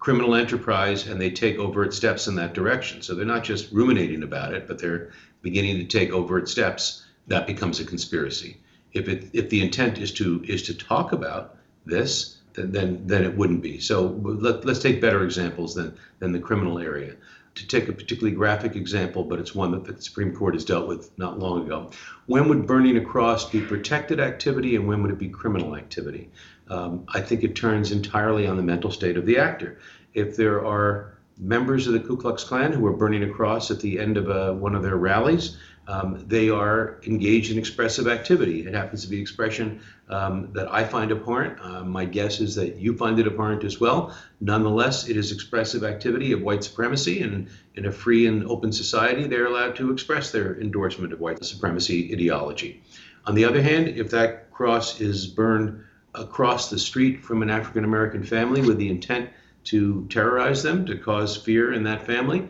criminal 0.00 0.34
enterprise 0.34 1.06
and 1.06 1.20
they 1.20 1.30
take 1.30 1.58
overt 1.58 1.94
steps 1.94 2.26
in 2.26 2.34
that 2.34 2.54
direction, 2.54 3.02
so 3.02 3.14
they're 3.14 3.24
not 3.24 3.44
just 3.44 3.70
ruminating 3.70 4.22
about 4.22 4.54
it, 4.54 4.66
but 4.66 4.78
they're 4.78 5.12
beginning 5.42 5.76
to 5.76 5.84
take 5.84 6.10
overt 6.12 6.48
steps, 6.48 7.06
that 7.28 7.46
becomes 7.46 7.78
a 7.78 7.84
conspiracy. 7.84 8.56
If 8.92 9.08
it 9.08 9.28
if 9.32 9.50
the 9.50 9.62
intent 9.62 9.98
is 9.98 10.10
to 10.12 10.42
is 10.48 10.62
to 10.64 10.74
talk 10.74 11.12
about 11.12 11.56
this, 11.86 12.38
then, 12.54 12.72
then, 12.72 13.06
then 13.06 13.24
it 13.24 13.36
wouldn't 13.36 13.62
be. 13.62 13.78
So 13.80 14.20
let, 14.22 14.64
let's 14.64 14.80
take 14.80 15.00
better 15.00 15.24
examples 15.24 15.74
than, 15.74 15.96
than 16.18 16.32
the 16.32 16.40
criminal 16.40 16.78
area. 16.78 17.14
To 17.56 17.66
take 17.66 17.88
a 17.88 17.92
particularly 17.92 18.34
graphic 18.34 18.76
example, 18.76 19.24
but 19.24 19.40
it's 19.40 19.54
one 19.54 19.72
that 19.72 19.84
the 19.84 20.00
Supreme 20.00 20.34
Court 20.34 20.54
has 20.54 20.64
dealt 20.64 20.86
with 20.86 21.10
not 21.18 21.38
long 21.38 21.66
ago. 21.66 21.90
When 22.26 22.48
would 22.48 22.66
burning 22.66 22.96
a 22.96 23.04
cross 23.04 23.48
be 23.48 23.60
protected 23.60 24.20
activity 24.20 24.76
and 24.76 24.86
when 24.86 25.02
would 25.02 25.10
it 25.10 25.18
be 25.18 25.28
criminal 25.28 25.76
activity? 25.76 26.30
Um, 26.70 27.04
I 27.08 27.20
think 27.20 27.42
it 27.42 27.54
turns 27.54 27.92
entirely 27.92 28.46
on 28.46 28.56
the 28.56 28.62
mental 28.62 28.90
state 28.90 29.16
of 29.16 29.26
the 29.26 29.38
actor. 29.38 29.78
If 30.14 30.36
there 30.36 30.64
are 30.64 31.18
members 31.36 31.86
of 31.86 31.92
the 31.94 32.00
Ku 32.00 32.16
Klux 32.16 32.44
Klan 32.44 32.72
who 32.72 32.86
are 32.86 32.92
burning 32.92 33.24
a 33.24 33.28
cross 33.28 33.70
at 33.70 33.80
the 33.80 33.98
end 33.98 34.16
of 34.16 34.28
a, 34.28 34.54
one 34.54 34.74
of 34.74 34.82
their 34.82 34.96
rallies, 34.96 35.56
um, 35.88 36.24
they 36.28 36.50
are 36.50 37.00
engaged 37.04 37.50
in 37.50 37.58
expressive 37.58 38.06
activity. 38.06 38.64
It 38.64 38.74
happens 38.74 39.02
to 39.02 39.08
be 39.08 39.20
expression 39.20 39.80
um, 40.08 40.50
that 40.52 40.72
I 40.72 40.84
find 40.84 41.10
abhorrent. 41.10 41.58
Uh, 41.60 41.82
my 41.82 42.04
guess 42.04 42.40
is 42.40 42.54
that 42.54 42.76
you 42.76 42.96
find 42.96 43.18
it 43.18 43.26
abhorrent 43.26 43.64
as 43.64 43.80
well. 43.80 44.14
Nonetheless, 44.40 45.08
it 45.08 45.16
is 45.16 45.32
expressive 45.32 45.82
activity 45.82 46.30
of 46.30 46.42
white 46.42 46.62
supremacy, 46.62 47.22
and 47.22 47.48
in 47.74 47.86
a 47.86 47.92
free 47.92 48.26
and 48.28 48.46
open 48.46 48.72
society, 48.72 49.26
they're 49.26 49.46
allowed 49.46 49.74
to 49.76 49.90
express 49.90 50.30
their 50.30 50.60
endorsement 50.60 51.12
of 51.12 51.18
white 51.18 51.42
supremacy 51.44 52.12
ideology. 52.12 52.82
On 53.26 53.34
the 53.34 53.44
other 53.44 53.62
hand, 53.62 53.88
if 53.88 54.10
that 54.10 54.52
cross 54.52 55.00
is 55.00 55.26
burned 55.26 55.82
across 56.14 56.70
the 56.70 56.78
street 56.78 57.24
from 57.24 57.42
an 57.42 57.50
African 57.50 57.84
American 57.84 58.22
family 58.22 58.62
with 58.62 58.78
the 58.78 58.88
intent 58.88 59.30
to 59.64 60.06
terrorize 60.08 60.62
them, 60.62 60.86
to 60.86 60.96
cause 60.96 61.36
fear 61.36 61.72
in 61.72 61.84
that 61.84 62.06
family, 62.06 62.48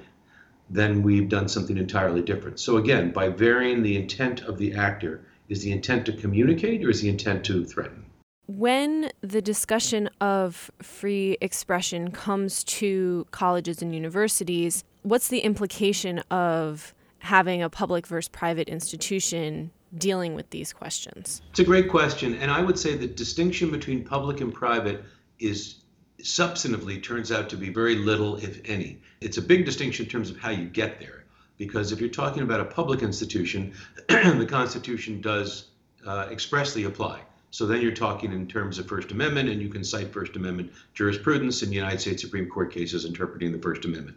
then 0.71 1.03
we've 1.03 1.29
done 1.29 1.49
something 1.49 1.77
entirely 1.77 2.23
different. 2.23 2.61
So 2.61 2.77
again, 2.77 3.11
by 3.11 3.29
varying 3.29 3.83
the 3.83 3.97
intent 3.97 4.43
of 4.43 4.59
the 4.59 4.75
actor, 4.75 5.23
is 5.49 5.63
the 5.63 5.73
intent 5.73 6.07
to 6.07 6.13
communicate 6.13 6.85
or 6.85 6.91
is 6.91 7.03
the 7.03 7.09
intent 7.09 7.45
to 7.47 7.65
threaten? 7.65 8.05
When 8.47 9.11
the 9.21 9.43
discussion 9.43 10.09
of 10.21 10.71
free 10.81 11.37
expression 11.41 12.11
comes 12.11 12.65
to 12.65 13.27
colleges 13.31 13.83
and 13.83 13.95
universities, 13.95 14.85
what's 15.03 15.29
the 15.29 15.41
implication 15.41 16.21
of 16.31 16.95
having 17.19 17.63
a 17.63 17.71
public 17.71 18.07
versus 18.07 18.29
private 18.29 18.69
institution 18.69 19.71
dealing 19.97 20.35
with 20.35 20.51
these 20.51 20.73
questions? 20.73 21.43
It's 21.51 21.61
a 21.61 21.65
great 21.65 21.89
question. 21.89 22.35
And 22.35 22.51
I 22.51 22.61
would 22.61 22.79
say 22.79 22.97
the 22.97 23.07
distinction 23.07 23.71
between 23.71 24.05
public 24.05 24.41
and 24.41 24.53
private 24.53 25.05
is 25.39 25.77
substantively 26.23 27.03
turns 27.03 27.33
out 27.33 27.49
to 27.51 27.57
be 27.57 27.71
very 27.71 27.97
little, 27.97 28.37
if 28.37 28.61
any. 28.65 29.01
It's 29.21 29.39
a 29.39 29.43
big 29.43 29.65
distinction 29.65 30.05
in 30.05 30.11
terms 30.11 30.31
of 30.31 30.39
how 30.39 30.51
you 30.51 30.67
get 30.67 31.01
there. 31.01 31.25
Because 31.57 31.93
if 31.93 32.01
you're 32.01 32.09
talking 32.09 32.43
about 32.43 32.61
a 32.61 32.65
public 32.65 33.03
institution, 33.03 33.75
the 34.09 34.47
Constitution 34.49 35.21
does 35.21 35.69
uh, 36.07 36.29
expressly 36.31 36.85
apply. 36.85 37.21
So 37.51 37.67
then 37.67 37.83
you're 37.83 37.93
talking 37.93 38.33
in 38.33 38.47
terms 38.47 38.79
of 38.79 38.87
First 38.87 39.11
Amendment, 39.11 39.49
and 39.49 39.61
you 39.61 39.69
can 39.69 39.83
cite 39.83 40.13
First 40.13 40.37
Amendment 40.37 40.73
jurisprudence 40.95 41.63
in 41.63 41.73
United 41.73 42.01
States 42.01 42.23
Supreme 42.23 42.49
Court 42.49 42.73
cases 42.73 43.05
interpreting 43.05 43.51
the 43.53 43.59
First 43.59 43.85
Amendment. 43.85 44.17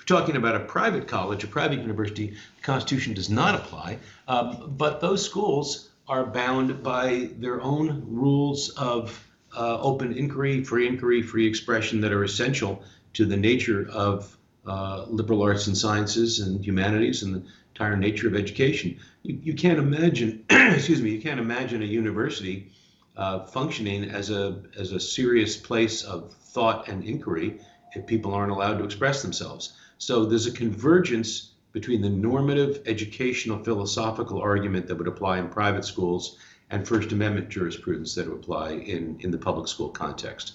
You're 0.00 0.18
talking 0.18 0.36
about 0.36 0.56
a 0.56 0.60
private 0.60 1.06
college, 1.06 1.44
a 1.44 1.46
private 1.46 1.80
university, 1.80 2.28
the 2.56 2.62
Constitution 2.62 3.14
does 3.14 3.28
not 3.28 3.54
apply, 3.54 3.98
um, 4.26 4.74
but 4.76 5.00
those 5.00 5.24
schools 5.24 5.90
are 6.08 6.24
bound 6.24 6.82
by 6.82 7.28
their 7.38 7.60
own 7.60 8.04
rules 8.06 8.70
of 8.70 9.24
uh, 9.56 9.80
open 9.80 10.12
inquiry, 10.12 10.64
free 10.64 10.88
inquiry, 10.88 11.22
free 11.22 11.46
expression 11.46 12.00
that 12.00 12.12
are 12.12 12.24
essential 12.24 12.82
to 13.12 13.26
the 13.26 13.36
nature 13.36 13.88
of 13.92 14.36
uh, 14.66 15.04
liberal 15.08 15.42
arts 15.42 15.66
and 15.66 15.76
sciences 15.76 16.40
and 16.40 16.64
humanities 16.64 17.22
and 17.22 17.34
the 17.34 17.42
entire 17.74 17.96
nature 17.96 18.26
of 18.26 18.34
education. 18.34 18.98
You, 19.22 19.38
you 19.42 19.54
can't 19.54 19.78
imagine, 19.78 20.44
excuse 20.50 21.00
me, 21.00 21.10
you 21.10 21.20
can't 21.20 21.40
imagine 21.40 21.82
a 21.82 21.86
university 21.86 22.70
uh, 23.16 23.40
functioning 23.46 24.10
as 24.10 24.30
a 24.30 24.62
as 24.78 24.92
a 24.92 25.00
serious 25.00 25.56
place 25.56 26.04
of 26.04 26.32
thought 26.32 26.88
and 26.88 27.04
inquiry 27.04 27.60
if 27.94 28.06
people 28.06 28.34
aren't 28.34 28.52
allowed 28.52 28.78
to 28.78 28.84
express 28.84 29.22
themselves. 29.22 29.74
So 30.00 30.24
there's 30.24 30.46
a 30.46 30.52
convergence 30.52 31.50
between 31.72 32.00
the 32.00 32.08
normative 32.08 32.80
educational 32.86 33.62
philosophical 33.62 34.40
argument 34.40 34.86
that 34.86 34.94
would 34.96 35.06
apply 35.06 35.38
in 35.38 35.48
private 35.48 35.84
schools 35.84 36.38
and 36.70 36.88
First 36.88 37.12
Amendment 37.12 37.50
jurisprudence 37.50 38.14
that 38.14 38.26
would 38.26 38.38
apply 38.38 38.70
in, 38.70 39.18
in 39.20 39.30
the 39.30 39.36
public 39.36 39.68
school 39.68 39.90
context. 39.90 40.54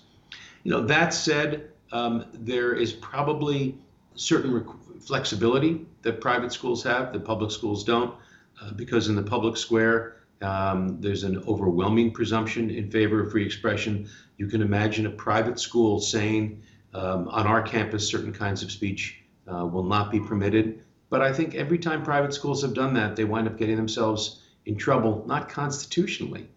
You 0.64 0.72
know, 0.72 0.82
that 0.88 1.14
said, 1.14 1.70
um, 1.92 2.26
there 2.34 2.74
is 2.74 2.92
probably 2.92 3.78
certain 4.16 4.52
rec- 4.52 5.02
flexibility 5.06 5.86
that 6.02 6.20
private 6.22 6.52
schools 6.52 6.82
have 6.82 7.14
that 7.14 7.24
public 7.24 7.52
schools 7.52 7.84
don't, 7.84 8.16
uh, 8.60 8.72
because 8.72 9.10
in 9.10 9.16
the 9.16 9.24
public 9.24 9.58
square, 9.58 10.24
um, 10.42 11.00
there's 11.00 11.24
an 11.24 11.44
overwhelming 11.48 12.12
presumption 12.12 12.72
in 12.72 12.90
favor 12.90 13.22
of 13.22 13.32
free 13.32 13.46
expression. 13.46 14.10
You 14.38 14.48
can 14.48 14.64
imagine 14.64 15.06
a 15.06 15.12
private 15.12 15.60
school 15.60 16.00
saying, 16.00 16.64
um, 16.96 17.28
on 17.28 17.46
our 17.46 17.62
campus, 17.62 18.08
certain 18.08 18.34
kinds 18.34 18.64
of 18.64 18.72
speech 18.72 19.22
uh, 19.52 19.66
will 19.66 19.84
not 19.84 20.12
be 20.12 20.20
permitted. 20.20 20.84
But 21.10 21.22
I 21.22 21.32
think 21.32 21.56
every 21.56 21.78
time 21.78 22.04
private 22.04 22.34
schools 22.34 22.62
have 22.62 22.74
done 22.74 22.94
that, 22.96 23.16
they 23.16 23.24
wind 23.24 23.48
up 23.48 23.58
getting 23.58 23.78
themselves 23.78 24.42
in 24.66 24.76
trouble, 24.76 25.24
not 25.28 25.50
constitutionally, 25.50 26.48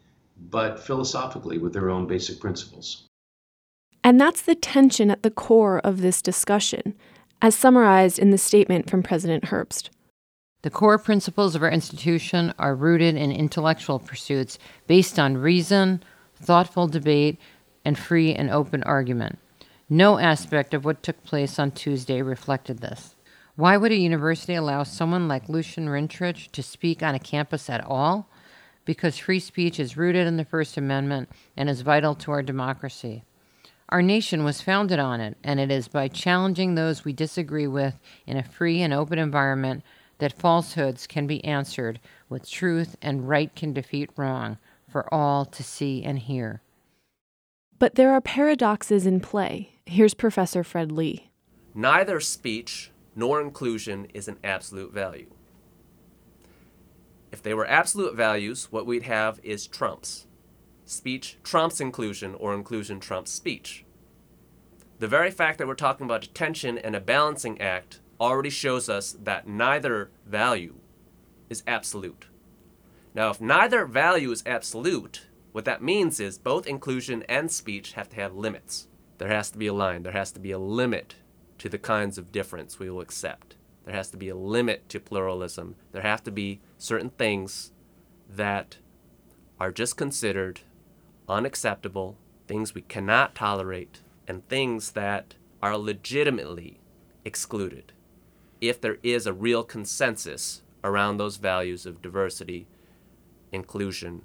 but 0.50 0.80
philosophically 0.80 1.58
with 1.58 1.72
their 1.72 1.90
own 1.90 2.06
basic 2.06 2.40
principles. 2.40 3.04
And 4.02 4.20
that's 4.20 4.42
the 4.42 4.54
tension 4.54 5.10
at 5.10 5.22
the 5.22 5.30
core 5.30 5.80
of 5.80 6.00
this 6.00 6.22
discussion, 6.22 6.94
as 7.42 7.54
summarized 7.54 8.18
in 8.18 8.30
the 8.30 8.38
statement 8.38 8.88
from 8.88 9.02
President 9.02 9.44
Herbst. 9.44 9.90
The 10.62 10.70
core 10.70 10.98
principles 10.98 11.54
of 11.54 11.62
our 11.62 11.70
institution 11.70 12.52
are 12.58 12.74
rooted 12.74 13.16
in 13.16 13.30
intellectual 13.30 13.98
pursuits 13.98 14.58
based 14.86 15.18
on 15.18 15.36
reason, 15.36 16.02
thoughtful 16.34 16.88
debate, 16.88 17.38
and 17.84 17.98
free 17.98 18.34
and 18.34 18.50
open 18.50 18.82
argument. 18.82 19.38
No 19.90 20.18
aspect 20.18 20.74
of 20.74 20.84
what 20.84 21.02
took 21.02 21.24
place 21.24 21.58
on 21.58 21.70
Tuesday 21.70 22.20
reflected 22.20 22.80
this. 22.80 23.16
Why 23.56 23.78
would 23.78 23.90
a 23.90 23.96
university 23.96 24.54
allow 24.54 24.82
someone 24.82 25.28
like 25.28 25.48
Lucian 25.48 25.88
Wintrich 25.88 26.52
to 26.52 26.62
speak 26.62 27.02
on 27.02 27.14
a 27.14 27.18
campus 27.18 27.70
at 27.70 27.82
all? 27.82 28.28
Because 28.84 29.16
free 29.16 29.40
speech 29.40 29.80
is 29.80 29.96
rooted 29.96 30.26
in 30.26 30.36
the 30.36 30.44
First 30.44 30.76
Amendment 30.76 31.30
and 31.56 31.70
is 31.70 31.80
vital 31.80 32.14
to 32.16 32.30
our 32.32 32.42
democracy. 32.42 33.24
Our 33.88 34.02
nation 34.02 34.44
was 34.44 34.60
founded 34.60 34.98
on 34.98 35.22
it, 35.22 35.38
and 35.42 35.58
it 35.58 35.70
is 35.70 35.88
by 35.88 36.08
challenging 36.08 36.74
those 36.74 37.06
we 37.06 37.14
disagree 37.14 37.66
with 37.66 37.98
in 38.26 38.36
a 38.36 38.42
free 38.42 38.82
and 38.82 38.92
open 38.92 39.18
environment 39.18 39.82
that 40.18 40.38
falsehoods 40.38 41.06
can 41.06 41.26
be 41.26 41.42
answered 41.46 41.98
with 42.28 42.50
truth 42.50 42.94
and 43.00 43.26
right 43.26 43.54
can 43.56 43.72
defeat 43.72 44.10
wrong 44.16 44.58
for 44.86 45.12
all 45.12 45.46
to 45.46 45.62
see 45.62 46.04
and 46.04 46.18
hear. 46.18 46.60
But 47.78 47.94
there 47.94 48.12
are 48.12 48.20
paradoxes 48.20 49.06
in 49.06 49.20
play. 49.20 49.74
Here's 49.86 50.14
Professor 50.14 50.64
Fred 50.64 50.90
Lee. 50.90 51.30
Neither 51.74 52.18
speech 52.18 52.90
nor 53.14 53.40
inclusion 53.40 54.06
is 54.12 54.26
an 54.26 54.36
absolute 54.42 54.92
value. 54.92 55.30
If 57.30 57.42
they 57.42 57.54
were 57.54 57.68
absolute 57.68 58.16
values, 58.16 58.68
what 58.72 58.86
we'd 58.86 59.04
have 59.04 59.38
is 59.44 59.66
trumps. 59.66 60.26
Speech 60.86 61.36
trumps 61.44 61.80
inclusion, 61.80 62.34
or 62.34 62.52
inclusion 62.52 62.98
trumps 62.98 63.30
speech. 63.30 63.84
The 64.98 65.06
very 65.06 65.30
fact 65.30 65.58
that 65.58 65.68
we're 65.68 65.74
talking 65.74 66.04
about 66.06 66.22
detention 66.22 66.78
and 66.78 66.96
a 66.96 67.00
balancing 67.00 67.60
act 67.60 68.00
already 68.20 68.50
shows 68.50 68.88
us 68.88 69.12
that 69.22 69.46
neither 69.46 70.10
value 70.26 70.74
is 71.48 71.62
absolute. 71.66 72.26
Now, 73.14 73.30
if 73.30 73.40
neither 73.40 73.86
value 73.86 74.32
is 74.32 74.42
absolute, 74.44 75.27
what 75.58 75.64
that 75.64 75.82
means 75.82 76.20
is 76.20 76.38
both 76.38 76.68
inclusion 76.68 77.24
and 77.28 77.50
speech 77.50 77.94
have 77.94 78.08
to 78.08 78.14
have 78.14 78.32
limits. 78.32 78.86
There 79.18 79.26
has 79.26 79.50
to 79.50 79.58
be 79.58 79.66
a 79.66 79.72
line, 79.72 80.04
there 80.04 80.12
has 80.12 80.30
to 80.30 80.38
be 80.38 80.52
a 80.52 80.58
limit 80.58 81.16
to 81.58 81.68
the 81.68 81.78
kinds 81.78 82.16
of 82.16 82.30
difference 82.30 82.78
we 82.78 82.88
will 82.88 83.00
accept. 83.00 83.56
There 83.84 83.92
has 83.92 84.08
to 84.10 84.16
be 84.16 84.28
a 84.28 84.36
limit 84.36 84.88
to 84.90 85.00
pluralism. 85.00 85.74
There 85.90 86.02
have 86.02 86.22
to 86.22 86.30
be 86.30 86.60
certain 86.76 87.10
things 87.10 87.72
that 88.30 88.76
are 89.58 89.72
just 89.72 89.96
considered 89.96 90.60
unacceptable, 91.28 92.16
things 92.46 92.72
we 92.72 92.82
cannot 92.82 93.34
tolerate, 93.34 94.02
and 94.28 94.46
things 94.46 94.92
that 94.92 95.34
are 95.60 95.76
legitimately 95.76 96.78
excluded 97.24 97.92
if 98.60 98.80
there 98.80 98.98
is 99.02 99.26
a 99.26 99.32
real 99.32 99.64
consensus 99.64 100.62
around 100.84 101.16
those 101.16 101.38
values 101.38 101.84
of 101.84 102.00
diversity, 102.00 102.68
inclusion, 103.50 104.24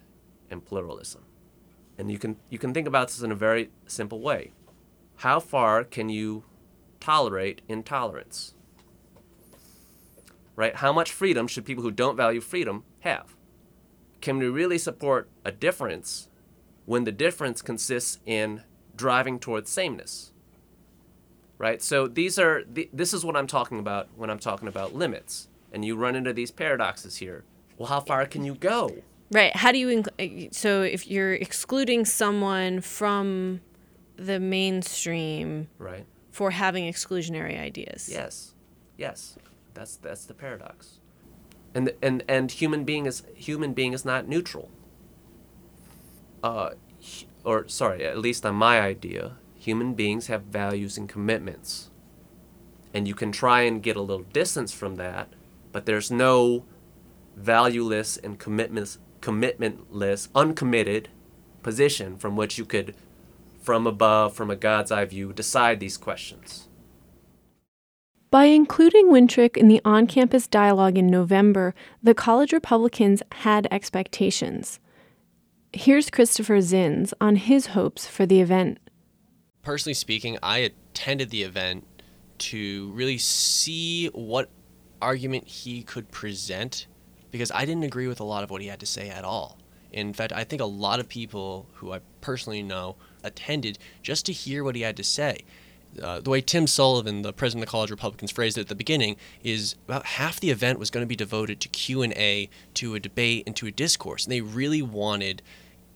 and 0.54 0.64
pluralism. 0.64 1.26
And 1.98 2.10
you 2.10 2.18
can 2.18 2.38
you 2.50 2.58
can 2.58 2.74
think 2.74 2.88
about 2.88 3.10
this 3.10 3.22
in 3.22 3.32
a 3.32 3.36
very 3.36 3.72
simple 3.86 4.22
way. 4.22 4.54
How 5.18 5.42
far 5.42 5.84
can 5.84 6.08
you 6.08 6.46
tolerate 7.02 7.62
intolerance? 7.68 8.54
Right? 10.56 10.76
How 10.78 10.94
much 10.94 11.12
freedom 11.12 11.48
should 11.48 11.66
people 11.66 11.84
who 11.84 11.92
don't 11.92 12.16
value 12.16 12.40
freedom 12.40 12.86
have? 13.02 13.36
Can 14.22 14.38
we 14.38 14.48
really 14.48 14.78
support 14.78 15.30
a 15.44 15.52
difference 15.52 16.30
when 16.86 17.04
the 17.04 17.12
difference 17.12 17.62
consists 17.62 18.20
in 18.26 18.64
driving 18.96 19.40
towards 19.40 19.70
sameness? 19.70 20.32
Right? 21.58 21.82
So 21.82 22.08
these 22.08 22.40
are 22.40 22.64
th- 22.64 22.90
this 22.94 23.14
is 23.14 23.26
what 23.26 23.36
I'm 23.36 23.48
talking 23.48 23.80
about 23.80 24.10
when 24.16 24.30
I'm 24.30 24.40
talking 24.40 24.68
about 24.68 24.96
limits. 24.96 25.50
And 25.72 25.84
you 25.84 25.96
run 25.96 26.16
into 26.16 26.34
these 26.34 26.52
paradoxes 26.52 27.18
here. 27.18 27.44
Well, 27.78 27.90
how 27.90 28.00
far 28.00 28.28
can 28.28 28.44
you 28.46 28.54
go? 28.54 29.04
Right. 29.34 29.56
How 29.56 29.72
do 29.72 29.80
you 29.80 29.88
inc- 29.88 30.54
so 30.54 30.84
if 30.84 31.08
you're 31.08 31.34
excluding 31.34 32.06
someone 32.06 32.82
from 32.82 33.62
the 34.16 34.40
mainstream, 34.40 35.68
right? 35.80 36.06
for 36.32 36.52
having 36.52 36.92
exclusionary 36.92 37.60
ideas. 37.60 38.08
Yes, 38.12 38.54
yes, 38.98 39.36
that's 39.74 39.96
that's 39.98 40.26
the 40.26 40.36
paradox, 40.36 41.00
and 41.74 41.92
and 42.02 42.24
and 42.28 42.52
human 42.52 42.84
being 42.84 43.08
is 43.08 43.24
human 43.34 43.74
being 43.74 43.94
is 43.94 44.06
not 44.06 44.28
neutral. 44.28 44.70
Uh, 46.44 46.72
or 47.44 47.68
sorry, 47.68 48.06
at 48.06 48.20
least 48.20 48.46
on 48.46 48.56
my 48.56 48.80
idea, 48.80 49.38
human 49.56 49.96
beings 49.96 50.28
have 50.28 50.44
values 50.44 50.98
and 50.98 51.10
commitments, 51.10 51.90
and 52.94 53.08
you 53.08 53.16
can 53.16 53.32
try 53.32 53.62
and 53.62 53.82
get 53.82 53.96
a 53.96 54.02
little 54.02 54.26
distance 54.26 54.72
from 54.72 54.96
that, 54.96 55.30
but 55.72 55.86
there's 55.88 56.12
no 56.12 56.66
valueless 57.36 58.18
and 58.18 58.38
commitments 58.38 59.00
commitmentless, 59.24 60.28
uncommitted 60.36 61.08
position 61.64 62.18
from 62.18 62.36
which 62.36 62.58
you 62.58 62.66
could 62.66 62.94
from 63.62 63.88
above, 63.88 64.36
from 64.36 64.52
a 64.52 64.58
God's 64.58 64.92
eye 64.92 65.06
view, 65.06 65.32
decide 65.32 65.80
these 65.80 65.96
questions. 65.96 66.68
By 68.30 68.46
including 68.46 69.08
Wintrich 69.08 69.56
in 69.56 69.70
the 69.70 69.80
on 69.86 70.06
campus 70.06 70.48
dialogue 70.48 70.98
in 70.98 71.08
November, 71.08 71.74
the 72.02 72.14
college 72.14 72.52
Republicans 72.52 73.24
had 73.32 73.68
expectations. 73.72 74.80
Here's 75.72 76.10
Christopher 76.10 76.58
Zins 76.58 77.14
on 77.22 77.38
his 77.38 77.68
hopes 77.68 78.06
for 78.06 78.26
the 78.26 78.42
event. 78.42 78.80
Personally 79.62 79.94
speaking, 79.94 80.38
I 80.44 80.58
attended 80.58 81.30
the 81.30 81.44
event 81.44 81.88
to 82.40 82.92
really 82.92 83.18
see 83.18 84.08
what 84.08 84.50
argument 85.02 85.48
he 85.48 85.84
could 85.84 86.12
present 86.12 86.88
because 87.34 87.52
I 87.52 87.66
didn't 87.66 87.84
agree 87.84 88.08
with 88.08 88.20
a 88.20 88.24
lot 88.24 88.44
of 88.44 88.52
what 88.52 88.62
he 88.62 88.68
had 88.68 88.80
to 88.80 88.86
say 88.86 89.10
at 89.10 89.26
all. 89.26 89.58
In 89.92 90.14
fact, 90.14 90.32
I 90.32 90.44
think 90.44 90.62
a 90.62 90.66
lot 90.66 91.00
of 91.00 91.10
people 91.10 91.66
who 91.74 91.92
I 91.92 92.00
personally 92.22 92.62
know 92.62 92.96
attended 93.24 93.80
just 94.04 94.28
to 94.28 94.32
hear 94.32 94.64
what 94.64 94.76
he 94.76 94.84
had 94.84 94.96
to 94.98 95.04
say. 95.04 95.44
Uh, 96.02 96.20
the 96.20 96.30
way 96.30 96.42
Tim 96.42 96.68
Sullivan, 96.68 97.24
the 97.24 97.34
president 97.34 97.64
of 97.64 97.68
the 97.68 97.72
College 97.72 97.90
Republicans, 97.90 98.30
phrased 98.30 98.60
it 98.60 98.62
at 98.62 98.68
the 98.68 98.76
beginning 98.76 99.18
is 99.44 99.76
about 99.88 100.06
half 100.06 100.40
the 100.40 100.52
event 100.52 100.78
was 100.78 100.92
going 100.92 101.04
to 101.04 101.08
be 101.08 101.16
devoted 101.16 101.60
to 101.62 101.70
Q 101.70 102.04
and 102.04 102.14
A, 102.14 102.50
to 102.76 102.94
a 102.94 103.00
debate, 103.00 103.44
and 103.48 103.56
to 103.56 103.66
a 103.66 103.72
discourse. 103.72 104.26
And 104.26 104.32
they 104.32 104.42
really 104.42 104.84
wanted, 104.84 105.42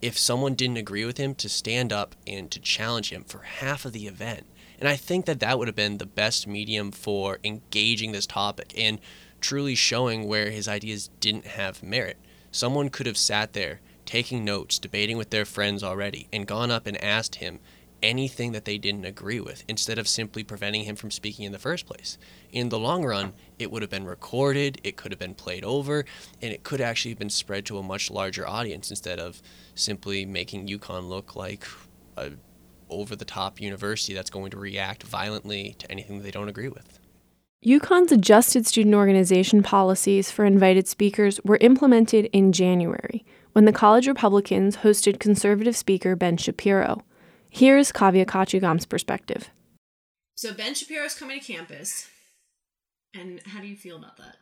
if 0.01 0.17
someone 0.17 0.55
didn't 0.55 0.77
agree 0.77 1.05
with 1.05 1.17
him, 1.17 1.35
to 1.35 1.49
stand 1.49 1.93
up 1.93 2.15
and 2.25 2.49
to 2.49 2.59
challenge 2.59 3.11
him 3.11 3.23
for 3.23 3.39
half 3.39 3.85
of 3.85 3.93
the 3.93 4.07
event. 4.07 4.47
And 4.79 4.89
I 4.89 4.95
think 4.95 5.25
that 5.25 5.39
that 5.39 5.59
would 5.59 5.67
have 5.67 5.75
been 5.75 5.99
the 5.99 6.05
best 6.07 6.47
medium 6.47 6.91
for 6.91 7.37
engaging 7.43 8.11
this 8.11 8.25
topic 8.25 8.73
and 8.75 8.99
truly 9.41 9.75
showing 9.75 10.27
where 10.27 10.51
his 10.51 10.67
ideas 10.67 11.09
didn't 11.19 11.45
have 11.45 11.83
merit. 11.83 12.17
Someone 12.51 12.89
could 12.89 13.05
have 13.05 13.17
sat 13.17 13.53
there 13.53 13.81
taking 14.05 14.45
notes, 14.45 14.79
debating 14.79 15.17
with 15.17 15.29
their 15.29 15.45
friends 15.45 15.83
already, 15.83 16.27
and 16.31 16.47
gone 16.47 16.71
up 16.71 16.87
and 16.87 17.01
asked 17.03 17.35
him 17.35 17.59
anything 18.01 18.51
that 18.51 18.65
they 18.65 18.77
didn't 18.77 19.05
agree 19.05 19.39
with 19.39 19.63
instead 19.67 19.97
of 19.97 20.07
simply 20.07 20.43
preventing 20.43 20.83
him 20.83 20.95
from 20.95 21.11
speaking 21.11 21.45
in 21.45 21.51
the 21.51 21.59
first 21.59 21.85
place. 21.85 22.17
In 22.51 22.69
the 22.69 22.79
long 22.79 23.03
run, 23.03 23.33
it 23.57 23.71
would 23.71 23.81
have 23.81 23.91
been 23.91 24.05
recorded, 24.05 24.79
it 24.83 24.97
could 24.97 25.11
have 25.11 25.19
been 25.19 25.33
played 25.33 25.63
over, 25.63 26.05
and 26.41 26.53
it 26.53 26.63
could 26.63 26.79
actually 26.79 27.11
have 27.11 27.19
been 27.19 27.29
spread 27.29 27.65
to 27.65 27.77
a 27.77 27.83
much 27.83 28.09
larger 28.09 28.47
audience 28.47 28.89
instead 28.89 29.19
of 29.19 29.41
simply 29.75 30.25
making 30.25 30.67
UConn 30.67 31.07
look 31.09 31.35
like 31.35 31.65
a 32.15 32.31
over 32.89 33.15
the 33.17 33.25
top 33.25 33.59
university 33.59 34.13
that's 34.13 34.29
going 34.29 34.51
to 34.51 34.57
react 34.57 35.03
violently 35.03 35.75
to 35.77 35.91
anything 35.91 36.17
that 36.17 36.23
they 36.23 36.31
don't 36.31 36.47
agree 36.47 36.69
with. 36.69 36.99
UConn's 37.65 38.11
adjusted 38.11 38.67
student 38.67 38.93
organization 38.93 39.63
policies 39.63 40.29
for 40.29 40.45
invited 40.45 40.87
speakers 40.87 41.39
were 41.43 41.57
implemented 41.59 42.25
in 42.25 42.51
January 42.51 43.25
when 43.53 43.65
the 43.65 43.73
college 43.73 44.07
Republicans 44.07 44.77
hosted 44.77 45.19
conservative 45.19 45.75
speaker 45.75 46.15
Ben 46.15 46.37
Shapiro. 46.37 47.03
Here's 47.49 47.91
Kavya 47.91 48.27
Kachugam's 48.27 48.85
perspective. 48.85 49.49
So 50.35 50.53
Ben 50.53 50.75
Shapiro's 50.75 51.15
coming 51.15 51.39
to 51.39 51.45
campus. 51.45 52.07
And 53.15 53.41
how 53.47 53.61
do 53.61 53.65
you 53.67 53.75
feel 53.75 53.97
about 53.97 54.17
that? 54.17 54.37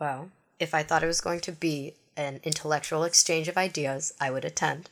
Well, 0.00 0.30
if 0.58 0.72
I 0.72 0.82
thought 0.82 1.02
it 1.02 1.06
was 1.06 1.20
going 1.20 1.40
to 1.40 1.52
be 1.52 1.92
an 2.16 2.40
intellectual 2.44 3.04
exchange 3.04 3.46
of 3.46 3.58
ideas, 3.58 4.14
I 4.18 4.30
would 4.30 4.46
attend. 4.46 4.88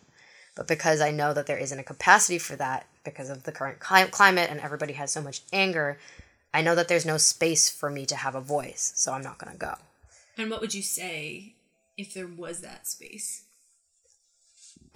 But 0.59 0.67
because 0.67 1.01
I 1.01 1.13
know 1.13 1.33
that 1.35 1.47
there 1.47 1.57
isn't 1.57 1.79
a 1.79 1.85
capacity 1.85 2.37
for 2.37 2.57
that 2.57 2.89
because 3.05 3.31
of 3.31 3.45
the 3.45 3.53
current 3.53 3.79
climate 3.79 4.51
and 4.51 4.59
everybody 4.59 4.95
has 4.95 5.13
so 5.13 5.23
much 5.23 5.43
anger, 5.53 5.99
I 6.53 6.63
know 6.63 6.75
that 6.75 6.89
there's 6.89 7.07
no 7.07 7.17
space 7.17 7.71
for 7.71 7.89
me 7.89 8.05
to 8.07 8.17
have 8.17 8.35
a 8.35 8.41
voice, 8.41 8.93
so 8.97 9.13
I'm 9.13 9.23
not 9.23 9.39
going 9.39 9.53
to 9.53 9.59
go. 9.59 9.77
And 10.37 10.51
what 10.51 10.61
would 10.61 10.75
you 10.75 10.83
say 10.83 11.55
if 11.97 12.13
there 12.13 12.27
was 12.27 12.61
that 12.63 12.89
space? 12.89 13.45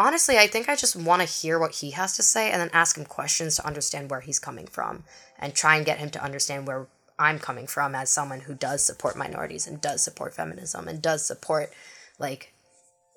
Honestly, 0.00 0.36
I 0.36 0.48
think 0.48 0.68
I 0.68 0.74
just 0.74 0.96
want 0.96 1.22
to 1.22 1.28
hear 1.28 1.60
what 1.60 1.76
he 1.76 1.92
has 1.92 2.16
to 2.16 2.24
say 2.24 2.50
and 2.50 2.60
then 2.60 2.70
ask 2.72 2.98
him 2.98 3.04
questions 3.04 3.54
to 3.54 3.66
understand 3.66 4.10
where 4.10 4.20
he's 4.20 4.40
coming 4.40 4.66
from 4.66 5.04
and 5.38 5.54
try 5.54 5.76
and 5.76 5.86
get 5.86 5.98
him 5.98 6.10
to 6.10 6.24
understand 6.24 6.66
where 6.66 6.88
I'm 7.20 7.38
coming 7.38 7.68
from 7.68 7.94
as 7.94 8.10
someone 8.10 8.40
who 8.40 8.54
does 8.54 8.84
support 8.84 9.16
minorities 9.16 9.68
and 9.68 9.80
does 9.80 10.02
support 10.02 10.34
feminism 10.34 10.88
and 10.88 11.00
does 11.00 11.24
support 11.24 11.70
like 12.18 12.52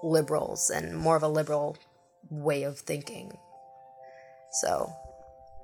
liberals 0.04 0.70
and 0.70 0.96
more 0.96 1.16
of 1.16 1.24
a 1.24 1.28
liberal 1.28 1.78
way 2.30 2.64
of 2.64 2.80
thinking. 2.80 3.38
So 4.52 4.92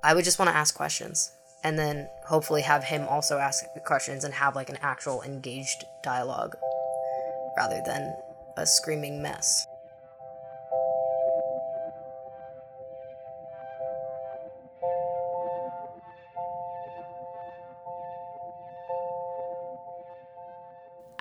I 0.02 0.14
would 0.14 0.24
just 0.24 0.38
want 0.38 0.50
to 0.50 0.56
ask 0.56 0.74
questions 0.74 1.32
and 1.64 1.78
then 1.78 2.08
hopefully 2.26 2.62
have 2.62 2.84
him 2.84 3.06
also 3.08 3.38
ask 3.38 3.64
questions 3.84 4.24
and 4.24 4.34
have 4.34 4.56
like 4.56 4.68
an 4.68 4.78
actual 4.82 5.22
engaged 5.22 5.84
dialogue 6.02 6.56
rather 7.56 7.80
than 7.86 8.16
a 8.56 8.66
screaming 8.66 9.22
mess. 9.22 9.66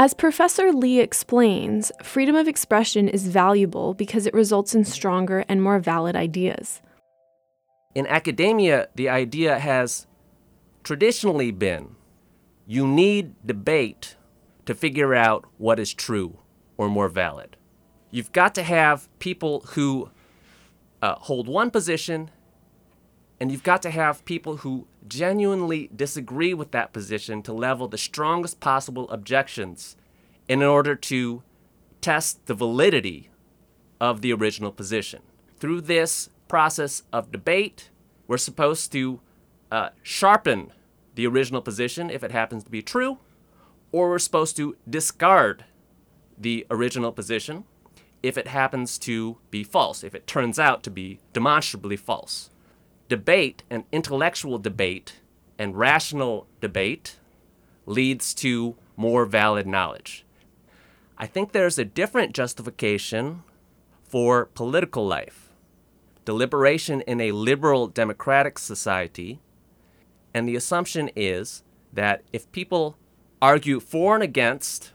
As 0.01 0.15
Professor 0.15 0.74
Lee 0.74 1.00
explains, 1.00 1.91
freedom 2.01 2.36
of 2.36 2.48
expression 2.48 3.08
is 3.08 3.27
valuable 3.27 3.93
because 3.93 4.25
it 4.25 4.34
results 4.34 4.74
in 4.74 4.84
stronger 4.84 5.46
and 5.48 5.62
more 5.62 5.77
valid 5.77 6.15
ideas. 6.15 6.81
In 7.93 8.08
academia, 8.08 8.88
the 8.96 9.08
idea 9.10 9.60
has 9.60 10.08
traditionally 10.84 11.51
been 11.51 11.98
you 12.65 12.88
need 12.88 13.36
debate 13.46 14.15
to 14.65 14.74
figure 14.74 15.13
out 15.13 15.46
what 15.60 15.79
is 15.79 15.93
true 15.93 16.39
or 16.77 16.89
more 16.89 17.08
valid. 17.08 17.55
You've 18.10 18.31
got 18.31 18.55
to 18.55 18.63
have 18.63 19.08
people 19.20 19.60
who 19.75 20.10
uh, 21.03 21.13
hold 21.20 21.48
one 21.48 21.70
position, 21.70 22.31
and 23.41 23.51
you've 23.51 23.63
got 23.63 23.81
to 23.81 23.89
have 23.89 24.24
people 24.24 24.57
who 24.57 24.86
genuinely 25.07 25.89
disagree 25.95 26.53
with 26.53 26.69
that 26.69 26.93
position 26.93 27.41
to 27.41 27.51
level 27.51 27.88
the 27.88 27.98
strongest 27.98 28.60
possible 28.60 29.10
objections 29.10 29.95
in 30.48 30.62
order 30.62 30.93
to 30.93 31.41
test 32.01 32.45
the 32.45 32.53
validity 32.53 33.31
of 34.00 34.21
the 34.21 34.31
original 34.31 34.71
position. 34.71 35.24
Through 35.57 35.81
this 35.81 36.29
process 36.48 37.01
of 37.12 37.31
debate, 37.31 37.89
we're 38.27 38.38
supposed 38.38 38.91
to 38.91 39.21
uh, 39.71 39.89
sharpen 40.03 40.71
the 41.15 41.25
original 41.25 41.63
position 41.63 42.12
if 42.12 42.24
it 42.24 42.31
happens 42.31 42.63
to 42.65 42.69
be 42.69 42.83
true, 42.83 43.17
or 43.91 44.12
we're 44.12 44.19
supposed 44.19 44.55
to 44.57 44.77
discard 44.88 45.65
the 46.38 46.67
original 46.69 47.12
position 47.12 47.63
if 48.21 48.38
it 48.38 48.50
happens 48.50 49.00
to 49.00 49.39
be 49.50 49.63
false, 49.63 50.03
if 50.03 50.13
it 50.13 50.27
turns 50.27 50.60
out 50.60 50.83
to 50.83 50.91
be 50.91 51.19
demonstrably 51.33 51.98
false. 51.98 52.50
Debate 53.12 53.63
and 53.70 53.84
intellectual 53.91 54.58
debate 54.58 55.20
and 55.60 55.77
rational 55.77 56.48
debate 56.62 57.18
leads 57.86 58.34
to 58.36 58.77
more 58.96 59.25
valid 59.25 59.68
knowledge. 59.68 60.25
I 61.18 61.27
think 61.27 61.51
there's 61.51 61.77
a 61.77 61.83
different 61.83 62.33
justification 62.33 63.44
for 64.07 64.46
political 64.46 65.05
life. 65.05 65.50
Deliberation 66.24 67.01
in 67.01 67.20
a 67.20 67.33
liberal 67.33 67.88
democratic 67.88 68.57
society 68.57 69.42
and 70.33 70.48
the 70.48 70.55
assumption 70.55 71.09
is 71.14 71.64
that 71.92 72.24
if 72.31 72.50
people 72.53 72.96
argue 73.42 73.81
for 73.81 74.16
and 74.16 74.24
against 74.24 74.94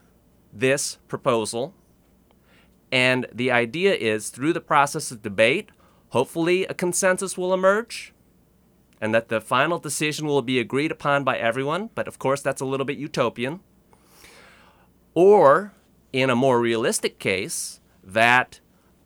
this 0.51 0.97
proposal, 1.07 1.75
and 2.91 3.27
the 3.31 3.51
idea 3.51 3.95
is 3.95 4.31
through 4.31 4.55
the 4.55 4.61
process 4.63 5.11
of 5.11 5.21
debate, 5.21 5.69
hopefully 6.09 6.65
a 6.65 6.73
consensus 6.73 7.37
will 7.37 7.53
emerge 7.53 8.15
and 9.01 9.15
that 9.15 9.29
the 9.29 9.41
final 9.41 9.79
decision 9.79 10.27
will 10.27 10.43
be 10.43 10.59
agreed 10.59 10.91
upon 10.91 11.25
by 11.25 11.37
everyone, 11.37 11.91
but 11.95 12.09
of 12.09 12.19
course 12.19 12.41
that's 12.41 12.61
a 12.61 12.67
little 12.67 12.87
bit 12.87 12.99
utopian. 12.99 13.61
Or, 15.15 15.73
in 16.13 16.31
a 16.31 16.37
more 16.37 16.61
realistic 16.61 17.19
case, 17.19 17.81
that 18.05 18.61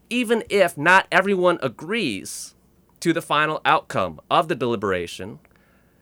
even 0.08 0.42
if 0.48 0.76
not 0.76 1.06
everyone 1.10 1.58
agrees 1.62 2.54
to 3.00 3.12
the 3.12 3.22
final 3.22 3.60
outcome 3.64 4.20
of 4.30 4.48
the 4.48 4.54
deliberation, 4.54 5.38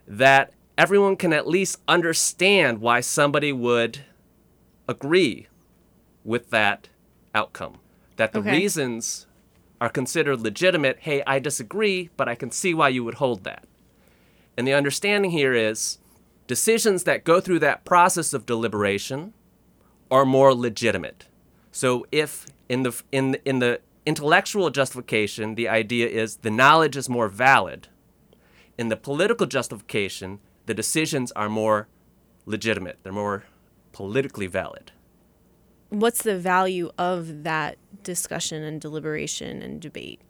that 0.06 0.52
everyone 0.76 1.16
can 1.16 1.32
at 1.32 1.46
least 1.46 1.80
understand 1.86 2.80
why 2.80 3.00
somebody 3.00 3.52
would 3.52 4.00
agree 4.88 5.46
with 6.24 6.50
that 6.50 6.88
outcome. 7.34 7.78
That 8.16 8.32
the 8.32 8.40
okay. 8.40 8.52
reasons 8.52 9.26
are 9.80 9.88
considered 9.88 10.40
legitimate. 10.40 10.98
Hey, 11.00 11.22
I 11.26 11.38
disagree, 11.38 12.10
but 12.16 12.28
I 12.28 12.34
can 12.34 12.50
see 12.50 12.74
why 12.74 12.88
you 12.88 13.04
would 13.04 13.14
hold 13.14 13.44
that. 13.44 13.64
And 14.58 14.66
the 14.66 14.74
understanding 14.74 15.30
here 15.30 15.54
is 15.54 15.98
decisions 16.48 17.04
that 17.04 17.22
go 17.22 17.40
through 17.40 17.60
that 17.60 17.84
process 17.84 18.32
of 18.32 18.44
deliberation 18.44 19.32
are 20.10 20.24
more 20.24 20.52
legitimate. 20.52 21.28
So 21.70 22.08
if 22.10 22.44
in 22.68 22.82
the 22.82 23.00
in 23.12 23.36
in 23.44 23.60
the 23.60 23.80
intellectual 24.04 24.70
justification 24.70 25.54
the 25.54 25.68
idea 25.68 26.08
is 26.08 26.38
the 26.38 26.50
knowledge 26.50 26.96
is 26.96 27.08
more 27.08 27.28
valid, 27.28 27.86
in 28.76 28.88
the 28.88 28.96
political 28.96 29.46
justification, 29.46 30.40
the 30.66 30.74
decisions 30.74 31.30
are 31.32 31.48
more 31.48 31.86
legitimate, 32.44 32.98
they're 33.04 33.12
more 33.12 33.44
politically 33.92 34.48
valid. 34.48 34.90
What's 35.90 36.22
the 36.24 36.36
value 36.36 36.90
of 36.98 37.44
that 37.44 37.78
discussion 38.02 38.64
and 38.64 38.80
deliberation 38.80 39.62
and 39.62 39.80
debate? 39.80 40.20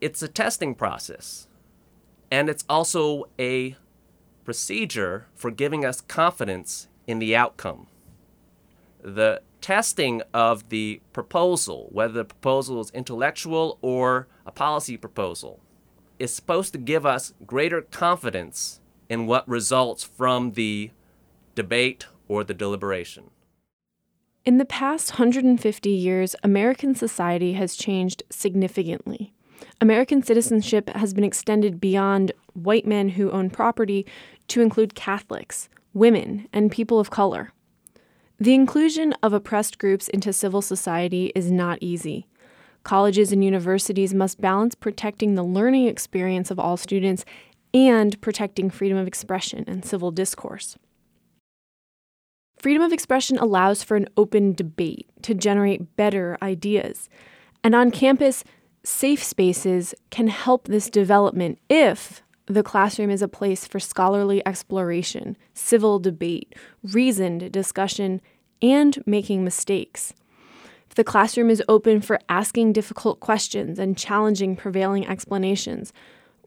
It's 0.00 0.20
a 0.20 0.28
testing 0.28 0.74
process, 0.74 1.46
and 2.30 2.48
it's 2.48 2.64
also 2.68 3.24
a 3.38 3.76
procedure 4.44 5.26
for 5.34 5.50
giving 5.50 5.84
us 5.84 6.00
confidence 6.00 6.88
in 7.06 7.18
the 7.18 7.34
outcome. 7.34 7.86
The 9.02 9.42
testing 9.60 10.22
of 10.32 10.68
the 10.68 11.00
proposal, 11.12 11.88
whether 11.90 12.14
the 12.14 12.24
proposal 12.24 12.80
is 12.80 12.90
intellectual 12.90 13.78
or 13.82 14.28
a 14.44 14.52
policy 14.52 14.96
proposal, 14.96 15.60
is 16.18 16.34
supposed 16.34 16.72
to 16.72 16.78
give 16.78 17.04
us 17.04 17.34
greater 17.46 17.82
confidence 17.82 18.80
in 19.08 19.26
what 19.26 19.48
results 19.48 20.02
from 20.02 20.52
the 20.52 20.90
debate 21.54 22.06
or 22.28 22.44
the 22.44 22.54
deliberation. 22.54 23.30
In 24.44 24.58
the 24.58 24.64
past 24.64 25.14
150 25.14 25.90
years, 25.90 26.36
American 26.44 26.94
society 26.94 27.54
has 27.54 27.74
changed 27.74 28.22
significantly. 28.30 29.32
American 29.80 30.22
citizenship 30.22 30.88
has 30.90 31.14
been 31.14 31.24
extended 31.24 31.80
beyond 31.80 32.32
white 32.54 32.86
men 32.86 33.10
who 33.10 33.30
own 33.30 33.50
property 33.50 34.06
to 34.48 34.60
include 34.60 34.94
Catholics, 34.94 35.68
women, 35.92 36.48
and 36.52 36.70
people 36.70 36.98
of 36.98 37.10
color. 37.10 37.52
The 38.38 38.54
inclusion 38.54 39.14
of 39.22 39.32
oppressed 39.32 39.78
groups 39.78 40.08
into 40.08 40.32
civil 40.32 40.60
society 40.62 41.32
is 41.34 41.50
not 41.50 41.78
easy. 41.80 42.26
Colleges 42.82 43.32
and 43.32 43.42
universities 43.42 44.14
must 44.14 44.40
balance 44.40 44.74
protecting 44.74 45.34
the 45.34 45.42
learning 45.42 45.86
experience 45.86 46.50
of 46.50 46.58
all 46.58 46.76
students 46.76 47.24
and 47.72 48.20
protecting 48.20 48.70
freedom 48.70 48.96
of 48.96 49.06
expression 49.06 49.64
and 49.66 49.84
civil 49.84 50.10
discourse. 50.10 50.76
Freedom 52.58 52.82
of 52.82 52.92
expression 52.92 53.38
allows 53.38 53.82
for 53.82 53.96
an 53.96 54.08
open 54.16 54.52
debate 54.52 55.06
to 55.22 55.34
generate 55.34 55.96
better 55.96 56.38
ideas. 56.40 57.08
And 57.62 57.74
on 57.74 57.90
campus, 57.90 58.44
safe 58.86 59.22
spaces 59.22 59.94
can 60.10 60.28
help 60.28 60.68
this 60.68 60.88
development 60.88 61.58
if 61.68 62.22
the 62.46 62.62
classroom 62.62 63.10
is 63.10 63.20
a 63.20 63.28
place 63.28 63.66
for 63.66 63.80
scholarly 63.80 64.46
exploration, 64.46 65.36
civil 65.54 65.98
debate, 65.98 66.54
reasoned 66.84 67.50
discussion, 67.50 68.20
and 68.62 69.02
making 69.04 69.44
mistakes 69.44 70.14
If 70.88 70.94
the 70.94 71.04
classroom 71.04 71.50
is 71.50 71.62
open 71.68 72.00
for 72.00 72.20
asking 72.28 72.72
difficult 72.72 73.18
questions 73.18 73.78
and 73.78 73.98
challenging 73.98 74.54
prevailing 74.54 75.06
explanations, 75.06 75.92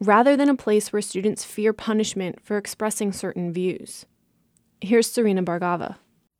rather 0.00 0.34
than 0.34 0.48
a 0.48 0.56
place 0.56 0.92
where 0.92 1.02
students 1.02 1.44
fear 1.44 1.74
punishment 1.74 2.40
for 2.42 2.56
expressing 2.56 3.12
certain 3.12 3.52
views. 3.52 4.06
Here's 4.80 5.12
Serena 5.12 5.42
Bhargava. 5.42 5.96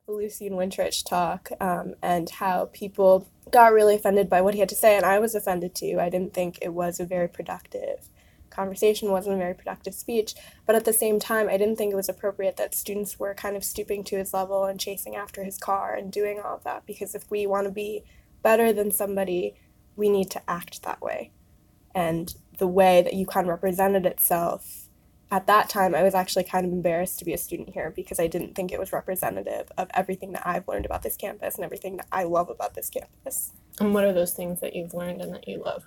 Lucian 0.07 0.53
Wintrich 0.53 1.07
talk 1.07 1.51
um, 1.61 1.93
and 2.01 2.29
how 2.29 2.65
people 2.73 3.29
got 3.51 3.73
really 3.73 3.95
offended 3.95 4.29
by 4.29 4.41
what 4.41 4.53
he 4.53 4.59
had 4.59 4.69
to 4.69 4.75
say, 4.75 4.95
and 4.95 5.05
I 5.05 5.19
was 5.19 5.35
offended 5.35 5.75
too. 5.75 5.97
I 5.99 6.09
didn't 6.09 6.33
think 6.33 6.59
it 6.61 6.73
was 6.73 6.99
a 6.99 7.05
very 7.05 7.27
productive 7.27 8.09
conversation, 8.49 9.11
wasn't 9.11 9.35
a 9.35 9.39
very 9.39 9.53
productive 9.53 9.93
speech. 9.93 10.35
But 10.65 10.75
at 10.75 10.85
the 10.85 10.93
same 10.93 11.19
time, 11.19 11.49
I 11.49 11.57
didn't 11.57 11.77
think 11.77 11.91
it 11.91 11.95
was 11.95 12.09
appropriate 12.09 12.57
that 12.57 12.75
students 12.75 13.17
were 13.17 13.33
kind 13.33 13.55
of 13.55 13.63
stooping 13.63 14.03
to 14.05 14.17
his 14.17 14.33
level 14.33 14.65
and 14.65 14.79
chasing 14.79 15.15
after 15.15 15.43
his 15.43 15.57
car 15.57 15.95
and 15.95 16.11
doing 16.11 16.39
all 16.39 16.55
of 16.55 16.63
that. 16.63 16.85
Because 16.85 17.15
if 17.15 17.29
we 17.31 17.47
want 17.47 17.65
to 17.65 17.71
be 17.71 18.03
better 18.43 18.71
than 18.73 18.91
somebody, 18.91 19.55
we 19.95 20.09
need 20.09 20.29
to 20.31 20.49
act 20.49 20.83
that 20.83 21.01
way. 21.01 21.31
And 21.95 22.33
the 22.57 22.67
way 22.67 23.01
that 23.01 23.13
UConn 23.13 23.47
represented 23.47 24.05
itself 24.05 24.80
at 25.31 25.47
that 25.47 25.69
time, 25.69 25.95
I 25.95 26.03
was 26.03 26.13
actually 26.13 26.43
kind 26.43 26.65
of 26.65 26.73
embarrassed 26.73 27.17
to 27.19 27.25
be 27.25 27.33
a 27.33 27.37
student 27.37 27.69
here 27.69 27.91
because 27.95 28.19
I 28.19 28.27
didn't 28.27 28.53
think 28.53 28.71
it 28.71 28.79
was 28.79 28.91
representative 28.91 29.71
of 29.77 29.89
everything 29.93 30.33
that 30.33 30.45
I've 30.45 30.67
learned 30.67 30.85
about 30.85 31.03
this 31.03 31.15
campus 31.15 31.55
and 31.55 31.63
everything 31.63 31.95
that 31.97 32.07
I 32.11 32.23
love 32.23 32.49
about 32.49 32.75
this 32.75 32.89
campus. 32.89 33.53
And 33.79 33.93
what 33.93 34.03
are 34.03 34.11
those 34.11 34.33
things 34.33 34.59
that 34.59 34.75
you've 34.75 34.93
learned 34.93 35.21
and 35.21 35.33
that 35.33 35.47
you 35.47 35.63
love? 35.63 35.85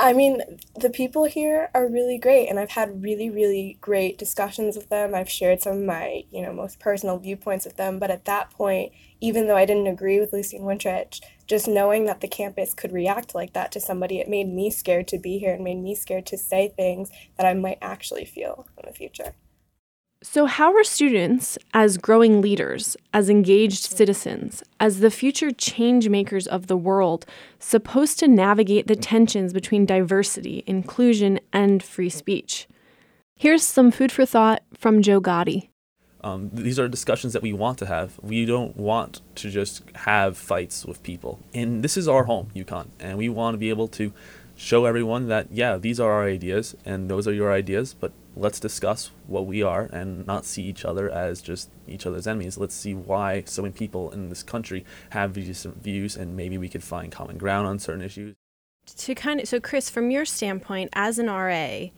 I 0.00 0.12
mean, 0.12 0.42
the 0.78 0.90
people 0.90 1.24
here 1.24 1.70
are 1.74 1.88
really 1.88 2.18
great, 2.18 2.48
and 2.48 2.60
I've 2.60 2.70
had 2.70 3.02
really, 3.02 3.30
really 3.30 3.78
great 3.80 4.16
discussions 4.16 4.76
with 4.76 4.90
them. 4.90 5.14
I've 5.14 5.30
shared 5.30 5.60
some 5.60 5.78
of 5.78 5.84
my, 5.84 6.22
you 6.30 6.42
know, 6.42 6.52
most 6.52 6.78
personal 6.78 7.18
viewpoints 7.18 7.64
with 7.64 7.76
them. 7.76 7.98
But 7.98 8.10
at 8.12 8.26
that 8.26 8.50
point, 8.50 8.92
even 9.20 9.48
though 9.48 9.56
I 9.56 9.64
didn't 9.64 9.88
agree 9.88 10.20
with 10.20 10.32
Lucian 10.32 10.60
Wintrich, 10.62 11.20
just 11.48 11.66
knowing 11.66 12.04
that 12.04 12.20
the 12.20 12.28
campus 12.28 12.74
could 12.74 12.92
react 12.92 13.34
like 13.34 13.54
that 13.54 13.72
to 13.72 13.80
somebody, 13.80 14.20
it 14.20 14.28
made 14.28 14.48
me 14.48 14.70
scared 14.70 15.08
to 15.08 15.18
be 15.18 15.38
here 15.38 15.54
and 15.54 15.64
made 15.64 15.82
me 15.82 15.94
scared 15.94 16.26
to 16.26 16.36
say 16.36 16.68
things 16.68 17.10
that 17.36 17.46
I 17.46 17.54
might 17.54 17.78
actually 17.80 18.26
feel 18.26 18.66
in 18.76 18.86
the 18.86 18.94
future. 18.94 19.34
So, 20.20 20.46
how 20.46 20.74
are 20.74 20.82
students, 20.82 21.58
as 21.72 21.96
growing 21.96 22.40
leaders, 22.40 22.96
as 23.14 23.30
engaged 23.30 23.84
citizens, 23.84 24.64
as 24.80 24.98
the 24.98 25.12
future 25.12 25.52
change 25.52 26.08
makers 26.08 26.48
of 26.48 26.66
the 26.66 26.76
world, 26.76 27.24
supposed 27.60 28.18
to 28.18 28.28
navigate 28.28 28.88
the 28.88 28.96
tensions 28.96 29.52
between 29.52 29.86
diversity, 29.86 30.64
inclusion, 30.66 31.38
and 31.52 31.84
free 31.84 32.10
speech? 32.10 32.66
Here's 33.36 33.62
some 33.62 33.92
food 33.92 34.10
for 34.10 34.26
thought 34.26 34.64
from 34.76 35.02
Joe 35.02 35.20
Gotti. 35.20 35.67
Um, 36.22 36.50
these 36.52 36.78
are 36.78 36.88
discussions 36.88 37.32
that 37.32 37.42
we 37.42 37.52
want 37.52 37.78
to 37.78 37.86
have. 37.86 38.18
We 38.22 38.44
don't 38.44 38.76
want 38.76 39.20
to 39.36 39.50
just 39.50 39.82
have 39.94 40.36
fights 40.36 40.84
with 40.84 41.02
people. 41.02 41.38
And 41.54 41.82
this 41.82 41.96
is 41.96 42.08
our 42.08 42.24
home, 42.24 42.50
UConn, 42.54 42.88
and 42.98 43.18
we 43.18 43.28
want 43.28 43.54
to 43.54 43.58
be 43.58 43.70
able 43.70 43.88
to 43.88 44.12
show 44.56 44.86
everyone 44.86 45.28
that, 45.28 45.46
yeah, 45.52 45.76
these 45.76 46.00
are 46.00 46.10
our 46.10 46.24
ideas 46.24 46.76
and 46.84 47.08
those 47.08 47.28
are 47.28 47.32
your 47.32 47.52
ideas, 47.52 47.94
but 47.94 48.12
let's 48.36 48.58
discuss 48.58 49.12
what 49.28 49.46
we 49.46 49.62
are 49.62 49.82
and 49.92 50.26
not 50.26 50.44
see 50.44 50.64
each 50.64 50.84
other 50.84 51.08
as 51.08 51.40
just 51.40 51.70
each 51.86 52.04
other's 52.04 52.26
enemies. 52.26 52.58
Let's 52.58 52.74
see 52.74 52.92
why 52.92 53.44
so 53.46 53.62
many 53.62 53.72
people 53.72 54.10
in 54.10 54.28
this 54.28 54.42
country 54.42 54.84
have 55.10 55.34
these 55.34 55.64
views 55.64 56.16
and 56.16 56.36
maybe 56.36 56.58
we 56.58 56.68
could 56.68 56.82
find 56.82 57.12
common 57.12 57.38
ground 57.38 57.68
on 57.68 57.78
certain 57.78 58.02
issues. 58.02 58.34
To 58.96 59.14
kind 59.14 59.40
of 59.40 59.46
so 59.46 59.60
Chris, 59.60 59.88
from 59.88 60.10
your 60.10 60.24
standpoint 60.24 60.90
as 60.94 61.18
an 61.18 61.26
RA, 61.26 61.90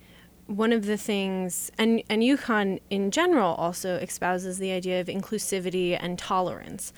one 0.50 0.72
of 0.72 0.86
the 0.86 0.96
things 0.96 1.70
and 1.78 2.02
and 2.10 2.22
UConn 2.22 2.80
in 2.90 3.10
general 3.10 3.54
also 3.54 3.96
espouses 3.96 4.58
the 4.58 4.72
idea 4.72 5.00
of 5.00 5.06
inclusivity 5.06 5.96
and 5.98 6.18
tolerance. 6.18 6.92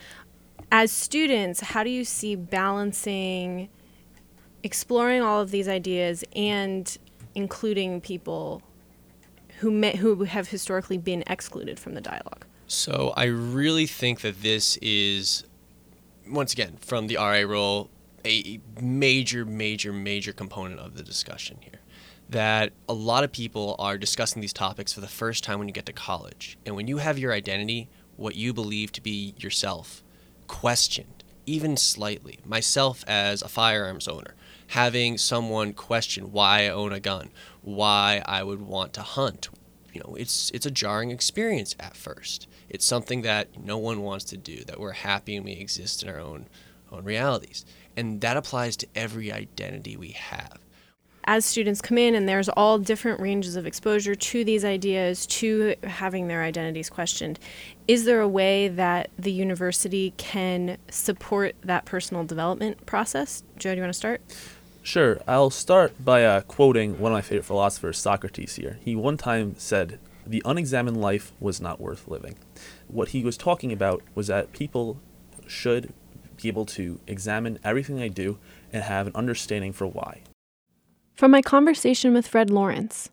As 0.70 0.90
students, 0.90 1.60
how 1.60 1.84
do 1.84 1.90
you 1.90 2.04
see 2.04 2.34
balancing 2.34 3.68
exploring 4.62 5.22
all 5.22 5.40
of 5.40 5.50
these 5.50 5.68
ideas 5.68 6.24
and 6.34 6.96
including 7.34 8.00
people 8.00 8.62
who 9.58 9.70
may, 9.70 9.96
who 9.96 10.24
have 10.24 10.48
historically 10.48 10.98
been 10.98 11.22
excluded 11.26 11.78
from 11.78 11.94
the 11.94 12.00
dialogue. 12.00 12.44
So 12.66 13.12
I 13.16 13.24
really 13.24 13.86
think 13.86 14.22
that 14.22 14.42
this 14.42 14.76
is, 14.78 15.44
once 16.28 16.52
again, 16.52 16.78
from 16.80 17.06
the 17.06 17.16
RA 17.16 17.42
role, 17.46 17.90
a 18.24 18.60
major, 18.80 19.44
major, 19.44 19.92
major 19.92 20.32
component 20.32 20.80
of 20.80 20.96
the 20.96 21.02
discussion 21.02 21.58
here. 21.60 21.80
That 22.32 22.72
a 22.88 22.94
lot 22.94 23.24
of 23.24 23.32
people 23.32 23.76
are 23.78 23.98
discussing 23.98 24.40
these 24.40 24.54
topics 24.54 24.90
for 24.90 25.02
the 25.02 25.06
first 25.06 25.44
time 25.44 25.58
when 25.58 25.68
you 25.68 25.74
get 25.74 25.84
to 25.84 25.92
college. 25.92 26.56
And 26.64 26.74
when 26.74 26.88
you 26.88 26.96
have 26.96 27.18
your 27.18 27.30
identity, 27.34 27.90
what 28.16 28.36
you 28.36 28.54
believe 28.54 28.90
to 28.92 29.02
be 29.02 29.34
yourself, 29.36 30.02
questioned, 30.46 31.24
even 31.44 31.76
slightly, 31.76 32.38
myself 32.46 33.04
as 33.06 33.42
a 33.42 33.48
firearms 33.48 34.08
owner, 34.08 34.34
having 34.68 35.18
someone 35.18 35.74
question 35.74 36.32
why 36.32 36.62
I 36.62 36.68
own 36.68 36.90
a 36.94 37.00
gun, 37.00 37.28
why 37.60 38.22
I 38.24 38.42
would 38.42 38.62
want 38.62 38.94
to 38.94 39.02
hunt. 39.02 39.50
You 39.92 40.00
know, 40.00 40.14
it's 40.14 40.50
it's 40.54 40.64
a 40.64 40.70
jarring 40.70 41.10
experience 41.10 41.76
at 41.78 41.98
first. 41.98 42.48
It's 42.70 42.86
something 42.86 43.20
that 43.22 43.62
no 43.62 43.76
one 43.76 44.00
wants 44.00 44.24
to 44.26 44.38
do, 44.38 44.64
that 44.64 44.80
we're 44.80 44.92
happy 44.92 45.36
and 45.36 45.44
we 45.44 45.52
exist 45.52 46.02
in 46.02 46.08
our 46.08 46.18
own 46.18 46.46
own 46.90 47.04
realities. 47.04 47.66
And 47.94 48.22
that 48.22 48.38
applies 48.38 48.78
to 48.78 48.86
every 48.94 49.30
identity 49.30 49.98
we 49.98 50.12
have 50.12 50.58
as 51.24 51.44
students 51.44 51.80
come 51.80 51.98
in 51.98 52.14
and 52.14 52.28
there's 52.28 52.48
all 52.50 52.78
different 52.78 53.20
ranges 53.20 53.56
of 53.56 53.66
exposure 53.66 54.14
to 54.14 54.44
these 54.44 54.64
ideas 54.64 55.26
to 55.26 55.74
having 55.84 56.28
their 56.28 56.42
identities 56.42 56.90
questioned 56.90 57.38
is 57.88 58.04
there 58.04 58.20
a 58.20 58.28
way 58.28 58.68
that 58.68 59.10
the 59.18 59.32
university 59.32 60.12
can 60.16 60.76
support 60.90 61.54
that 61.62 61.84
personal 61.84 62.24
development 62.24 62.84
process 62.86 63.42
joe 63.56 63.70
do 63.70 63.76
you 63.76 63.82
want 63.82 63.92
to 63.92 63.98
start 63.98 64.20
Sure. 64.84 65.20
I'll 65.28 65.50
start 65.50 66.04
by 66.04 66.24
uh, 66.24 66.40
quoting 66.40 66.98
one 66.98 67.12
of 67.12 67.16
my 67.16 67.22
favorite 67.22 67.44
philosophers, 67.44 67.98
Socrates, 67.98 68.56
here. 68.56 68.80
He 68.84 68.96
one 68.96 69.16
time 69.16 69.54
said, 69.56 70.00
The 70.26 70.42
unexamined 70.44 71.00
life 71.00 71.32
was 71.38 71.60
not 71.60 71.80
worth 71.80 72.08
living. 72.08 72.36
What 72.88 73.10
he 73.10 73.22
was 73.22 73.36
talking 73.36 73.72
about 73.72 74.02
was 74.16 74.26
that 74.26 74.52
people 74.52 75.00
should 75.46 75.92
be 76.36 76.48
able 76.48 76.66
to 76.66 76.98
examine 77.06 77.60
everything 77.62 77.96
they 77.96 78.08
do 78.08 78.38
and 78.72 78.82
have 78.82 79.06
an 79.06 79.14
understanding 79.14 79.72
for 79.72 79.86
why. 79.86 80.22
From 81.14 81.30
my 81.30 81.42
conversation 81.42 82.14
with 82.14 82.26
Fred 82.26 82.50
Lawrence, 82.50 83.10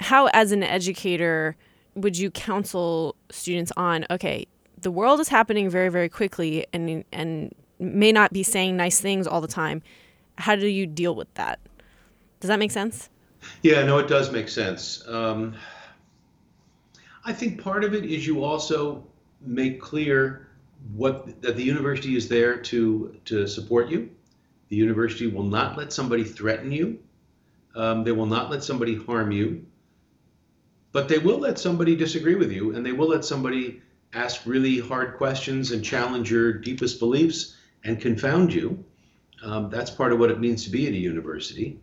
how, 0.00 0.28
as 0.32 0.52
an 0.52 0.62
educator, 0.62 1.56
would 1.94 2.18
you 2.18 2.30
counsel 2.30 3.16
students 3.30 3.72
on, 3.76 4.06
okay, 4.10 4.46
the 4.80 4.90
world 4.90 5.20
is 5.20 5.28
happening 5.28 5.70
very, 5.70 5.88
very 5.88 6.08
quickly 6.08 6.66
and, 6.72 7.04
and 7.12 7.54
may 7.78 8.12
not 8.12 8.32
be 8.32 8.42
saying 8.42 8.76
nice 8.76 9.00
things 9.00 9.26
all 9.26 9.40
the 9.40 9.48
time 9.48 9.82
how 10.38 10.56
do 10.56 10.66
you 10.66 10.86
deal 10.86 11.14
with 11.14 11.32
that? 11.34 11.60
Does 12.40 12.48
that 12.48 12.58
make 12.58 12.70
sense? 12.70 13.08
Yeah, 13.62 13.84
no, 13.84 13.98
it 13.98 14.08
does 14.08 14.32
make 14.32 14.48
sense. 14.48 15.06
Um, 15.08 15.54
I 17.24 17.32
think 17.32 17.62
part 17.62 17.84
of 17.84 17.94
it 17.94 18.04
is 18.04 18.26
you 18.26 18.44
also 18.44 19.06
make 19.40 19.80
clear 19.80 20.48
what 20.94 21.40
that 21.42 21.56
the 21.56 21.62
university 21.62 22.16
is 22.16 22.28
there 22.28 22.58
to 22.58 23.18
to 23.26 23.46
support 23.46 23.88
you. 23.88 24.10
The 24.68 24.76
university 24.76 25.26
will 25.26 25.44
not 25.44 25.76
let 25.76 25.92
somebody 25.92 26.24
threaten 26.24 26.72
you. 26.72 26.98
Um, 27.74 28.04
they 28.04 28.12
will 28.12 28.26
not 28.26 28.50
let 28.50 28.62
somebody 28.62 28.94
harm 28.96 29.32
you. 29.32 29.66
But 30.92 31.08
they 31.08 31.18
will 31.18 31.38
let 31.38 31.58
somebody 31.58 31.96
disagree 31.96 32.36
with 32.36 32.52
you, 32.52 32.74
and 32.74 32.86
they 32.86 32.92
will 32.92 33.08
let 33.08 33.24
somebody 33.24 33.82
ask 34.12 34.46
really 34.46 34.78
hard 34.78 35.16
questions 35.16 35.72
and 35.72 35.84
challenge 35.84 36.30
your 36.30 36.52
deepest 36.52 37.00
beliefs 37.00 37.56
and 37.82 38.00
confound 38.00 38.52
you. 38.52 38.84
Um, 39.42 39.70
that's 39.70 39.90
part 39.90 40.12
of 40.12 40.18
what 40.18 40.30
it 40.30 40.40
means 40.40 40.64
to 40.64 40.70
be 40.70 40.86
at 40.86 40.92
a 40.92 40.96
university. 40.96 41.80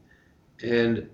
And, 0.64 1.10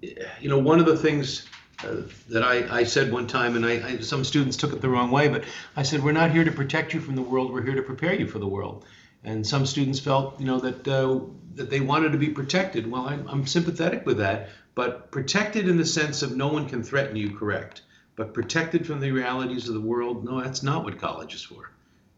you 0.00 0.48
know, 0.48 0.58
one 0.58 0.80
of 0.80 0.86
the 0.86 0.96
things 0.96 1.46
uh, 1.84 1.96
that 2.28 2.42
I, 2.42 2.80
I, 2.80 2.84
said 2.84 3.12
one 3.12 3.26
time, 3.26 3.54
and 3.54 3.64
I, 3.64 3.86
I, 3.86 3.98
some 3.98 4.24
students 4.24 4.56
took 4.56 4.72
it 4.72 4.80
the 4.80 4.88
wrong 4.88 5.10
way, 5.10 5.28
but 5.28 5.44
I 5.76 5.82
said, 5.82 6.02
we're 6.02 6.12
not 6.12 6.32
here 6.32 6.44
to 6.44 6.50
protect 6.50 6.92
you 6.92 7.00
from 7.00 7.14
the 7.14 7.22
world, 7.22 7.52
we're 7.52 7.62
here 7.62 7.76
to 7.76 7.82
prepare 7.82 8.14
you 8.14 8.26
for 8.26 8.38
the 8.38 8.48
world. 8.48 8.84
And 9.24 9.46
some 9.46 9.66
students 9.66 10.00
felt, 10.00 10.38
you 10.40 10.46
know, 10.46 10.60
that, 10.60 10.86
uh, 10.86 11.20
that 11.54 11.70
they 11.70 11.80
wanted 11.80 12.12
to 12.12 12.18
be 12.18 12.28
protected. 12.28 12.90
Well, 12.90 13.06
I'm, 13.06 13.26
I'm 13.28 13.46
sympathetic 13.46 14.06
with 14.06 14.18
that, 14.18 14.50
but 14.74 15.10
protected 15.10 15.68
in 15.68 15.76
the 15.76 15.84
sense 15.84 16.22
of 16.22 16.36
no 16.36 16.48
one 16.48 16.68
can 16.68 16.82
threaten 16.82 17.16
you, 17.16 17.36
correct. 17.36 17.82
But 18.16 18.34
protected 18.34 18.86
from 18.86 19.00
the 19.00 19.10
realities 19.10 19.68
of 19.68 19.74
the 19.74 19.80
world, 19.80 20.24
no, 20.24 20.40
that's 20.40 20.62
not 20.62 20.84
what 20.84 20.98
college 20.98 21.34
is 21.34 21.42
for. 21.42 21.72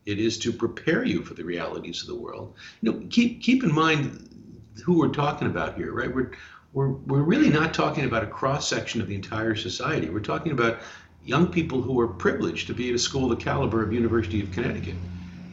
It 0.06 0.18
is 0.18 0.38
to 0.38 0.52
prepare 0.52 1.04
you 1.04 1.22
for 1.22 1.34
the 1.34 1.44
realities 1.44 2.02
of 2.02 2.08
the 2.08 2.14
world. 2.14 2.54
You 2.80 2.92
know, 2.92 3.06
keep 3.10 3.42
keep 3.42 3.62
in 3.62 3.74
mind 3.74 4.28
who 4.84 4.98
we're 4.98 5.08
talking 5.08 5.46
about 5.46 5.76
here, 5.76 5.92
right? 5.92 6.14
We're 6.14 6.32
we're 6.72 6.88
we're 6.88 7.22
really 7.22 7.50
not 7.50 7.74
talking 7.74 8.04
about 8.04 8.24
a 8.24 8.26
cross 8.26 8.68
section 8.68 9.00
of 9.00 9.08
the 9.08 9.14
entire 9.14 9.54
society. 9.54 10.08
We're 10.08 10.20
talking 10.20 10.52
about 10.52 10.80
young 11.22 11.48
people 11.48 11.82
who 11.82 12.00
are 12.00 12.08
privileged 12.08 12.66
to 12.68 12.74
be 12.74 12.88
at 12.88 12.94
a 12.94 12.98
school 12.98 13.28
the 13.28 13.36
caliber 13.36 13.82
of 13.82 13.92
University 13.92 14.40
of 14.40 14.50
Connecticut, 14.52 14.96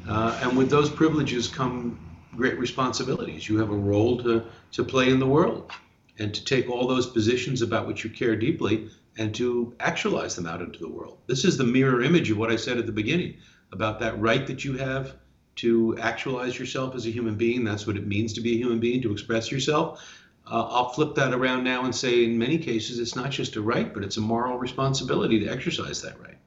uh, 0.07 0.39
and 0.41 0.57
with 0.57 0.69
those 0.69 0.89
privileges 0.89 1.47
come 1.47 1.99
great 2.35 2.57
responsibilities. 2.59 3.47
You 3.49 3.57
have 3.59 3.71
a 3.71 3.75
role 3.75 4.17
to 4.23 4.45
to 4.71 4.83
play 4.83 5.09
in 5.09 5.19
the 5.19 5.27
world, 5.27 5.71
and 6.19 6.33
to 6.33 6.43
take 6.43 6.69
all 6.69 6.87
those 6.87 7.07
positions 7.07 7.61
about 7.61 7.87
which 7.87 8.03
you 8.03 8.09
care 8.09 8.35
deeply 8.35 8.89
and 9.17 9.33
to 9.35 9.73
actualize 9.79 10.35
them 10.35 10.45
out 10.45 10.61
into 10.61 10.79
the 10.79 10.87
world. 10.87 11.17
This 11.27 11.43
is 11.43 11.57
the 11.57 11.63
mirror 11.63 12.03
image 12.03 12.29
of 12.29 12.37
what 12.37 12.51
I 12.51 12.55
said 12.55 12.77
at 12.77 12.85
the 12.85 12.91
beginning 12.91 13.37
about 13.71 13.99
that 13.99 14.19
right 14.19 14.45
that 14.47 14.63
you 14.63 14.77
have 14.77 15.15
to 15.55 15.97
actualize 15.97 16.57
yourself 16.59 16.95
as 16.95 17.07
a 17.07 17.09
human 17.09 17.35
being. 17.35 17.63
That's 17.63 17.87
what 17.87 17.97
it 17.97 18.05
means 18.05 18.33
to 18.33 18.41
be 18.41 18.53
a 18.53 18.57
human 18.57 18.79
being, 18.79 19.01
to 19.01 19.11
express 19.11 19.51
yourself. 19.51 20.03
Uh, 20.49 20.65
I'll 20.69 20.89
flip 20.89 21.15
that 21.15 21.33
around 21.33 21.63
now 21.63 21.83
and 21.83 21.93
say, 21.93 22.23
in 22.23 22.37
many 22.37 22.57
cases, 22.57 22.99
it's 22.99 23.15
not 23.15 23.31
just 23.31 23.55
a 23.55 23.61
right, 23.61 23.93
but 23.93 24.03
it's 24.03 24.17
a 24.17 24.21
moral 24.21 24.57
responsibility 24.57 25.39
to 25.39 25.47
exercise 25.47 26.01
that 26.03 26.19
right. 26.21 26.37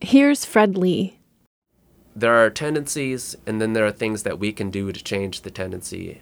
Here's 0.00 0.44
Fred 0.44 0.76
Lee. 0.76 1.18
There 2.18 2.34
are 2.34 2.48
tendencies, 2.48 3.36
and 3.46 3.60
then 3.60 3.74
there 3.74 3.84
are 3.86 3.92
things 3.92 4.22
that 4.22 4.38
we 4.38 4.50
can 4.50 4.70
do 4.70 4.90
to 4.90 5.04
change 5.04 5.42
the 5.42 5.50
tendency 5.50 6.20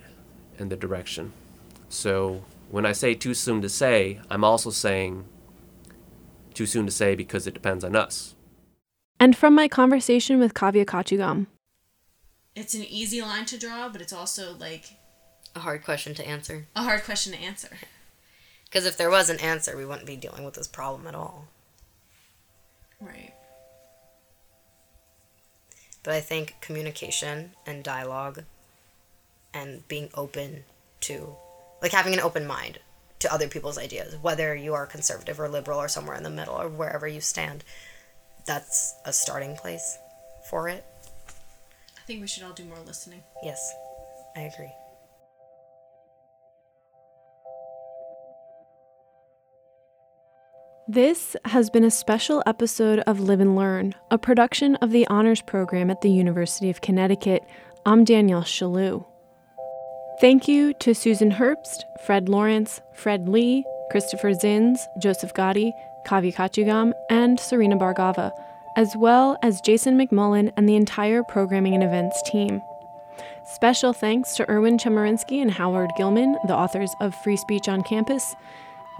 and 0.58 0.68
the 0.70 0.76
direction. 0.76 1.32
So, 1.88 2.44
When 2.70 2.84
I 2.84 2.92
say 2.92 3.14
too 3.14 3.34
soon 3.34 3.62
to 3.62 3.68
say, 3.68 4.18
I'm 4.28 4.42
also 4.42 4.70
saying 4.70 5.26
too 6.54 6.66
soon 6.66 6.86
to 6.86 6.92
say 6.92 7.14
because 7.14 7.46
it 7.46 7.54
depends 7.54 7.84
on 7.84 7.94
us. 7.94 8.34
And 9.20 9.36
from 9.36 9.54
my 9.54 9.68
conversation 9.68 10.40
with 10.40 10.54
Kavya 10.54 10.84
Kachugam. 10.84 11.46
It's 12.56 12.74
an 12.74 12.82
easy 12.84 13.22
line 13.22 13.44
to 13.46 13.58
draw, 13.58 13.88
but 13.88 14.00
it's 14.00 14.12
also 14.12 14.54
like 14.58 14.96
A 15.54 15.60
hard 15.60 15.84
question 15.84 16.14
to 16.14 16.26
answer. 16.26 16.66
a 16.74 16.82
hard 16.82 17.04
question 17.04 17.32
to 17.34 17.38
answer. 17.38 17.68
Because 18.64 18.86
if 18.86 18.96
there 18.96 19.10
was 19.10 19.30
an 19.30 19.38
answer, 19.38 19.76
we 19.76 19.84
wouldn't 19.86 20.06
be 20.06 20.16
dealing 20.16 20.42
with 20.44 20.54
this 20.54 20.66
problem 20.66 21.06
at 21.06 21.14
all. 21.14 21.46
Right. 23.00 23.33
But 26.04 26.14
I 26.14 26.20
think 26.20 26.60
communication 26.60 27.52
and 27.66 27.82
dialogue 27.82 28.44
and 29.52 29.86
being 29.88 30.10
open 30.14 30.64
to, 31.00 31.34
like 31.82 31.92
having 31.92 32.12
an 32.12 32.20
open 32.20 32.46
mind 32.46 32.78
to 33.20 33.32
other 33.32 33.48
people's 33.48 33.78
ideas, 33.78 34.16
whether 34.20 34.54
you 34.54 34.74
are 34.74 34.86
conservative 34.86 35.40
or 35.40 35.48
liberal 35.48 35.78
or 35.78 35.88
somewhere 35.88 36.16
in 36.16 36.22
the 36.22 36.30
middle 36.30 36.54
or 36.54 36.68
wherever 36.68 37.08
you 37.08 37.20
stand, 37.20 37.64
that's 38.46 38.94
a 39.06 39.12
starting 39.12 39.56
place 39.56 39.98
for 40.50 40.68
it. 40.68 40.84
I 41.96 42.00
think 42.06 42.20
we 42.20 42.26
should 42.26 42.42
all 42.42 42.52
do 42.52 42.64
more 42.64 42.78
listening. 42.86 43.22
Yes, 43.42 43.72
I 44.36 44.40
agree. 44.40 44.72
This 50.86 51.34
has 51.46 51.70
been 51.70 51.84
a 51.84 51.90
special 51.90 52.42
episode 52.44 52.98
of 53.06 53.18
Live 53.18 53.40
and 53.40 53.56
Learn, 53.56 53.94
a 54.10 54.18
production 54.18 54.76
of 54.76 54.90
the 54.90 55.06
Honors 55.06 55.40
Program 55.40 55.90
at 55.90 56.02
the 56.02 56.10
University 56.10 56.68
of 56.68 56.82
Connecticut. 56.82 57.42
I'm 57.86 58.04
Danielle 58.04 58.42
Shalou. 58.42 59.06
Thank 60.20 60.46
you 60.46 60.74
to 60.80 60.94
Susan 60.94 61.30
Herbst, 61.30 61.84
Fred 62.06 62.28
Lawrence, 62.28 62.82
Fred 62.92 63.30
Lee, 63.30 63.64
Christopher 63.90 64.32
Zins, 64.32 64.76
Joseph 64.98 65.32
Gotti, 65.32 65.72
Kavya 66.06 66.34
Kachugam, 66.34 66.92
and 67.08 67.40
Serena 67.40 67.78
Bhargava, 67.78 68.30
as 68.76 68.94
well 68.98 69.38
as 69.42 69.62
Jason 69.62 69.96
McMullen 69.96 70.52
and 70.54 70.68
the 70.68 70.76
entire 70.76 71.22
programming 71.22 71.72
and 71.72 71.82
events 71.82 72.22
team. 72.30 72.60
Special 73.54 73.94
thanks 73.94 74.34
to 74.34 74.50
Erwin 74.50 74.76
Chemerinsky 74.76 75.40
and 75.40 75.50
Howard 75.50 75.92
Gillman, 75.96 76.36
the 76.46 76.54
authors 76.54 76.90
of 77.00 77.14
Free 77.14 77.38
Speech 77.38 77.68
on 77.68 77.82
Campus. 77.84 78.34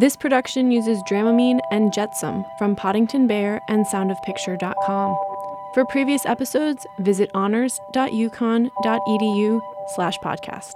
This 0.00 0.16
production 0.16 0.72
uses 0.72 1.00
Dramamine 1.04 1.60
and 1.70 1.92
Jetsam 1.92 2.44
from 2.58 2.74
Podington 2.74 3.28
Bear 3.28 3.60
and 3.68 3.86
soundofpicture.com. 3.86 5.16
For 5.74 5.84
previous 5.84 6.26
episodes, 6.26 6.84
visit 6.98 7.30
honors.uconn.edu 7.34 9.60
slash 9.94 10.18
podcast. 10.18 10.72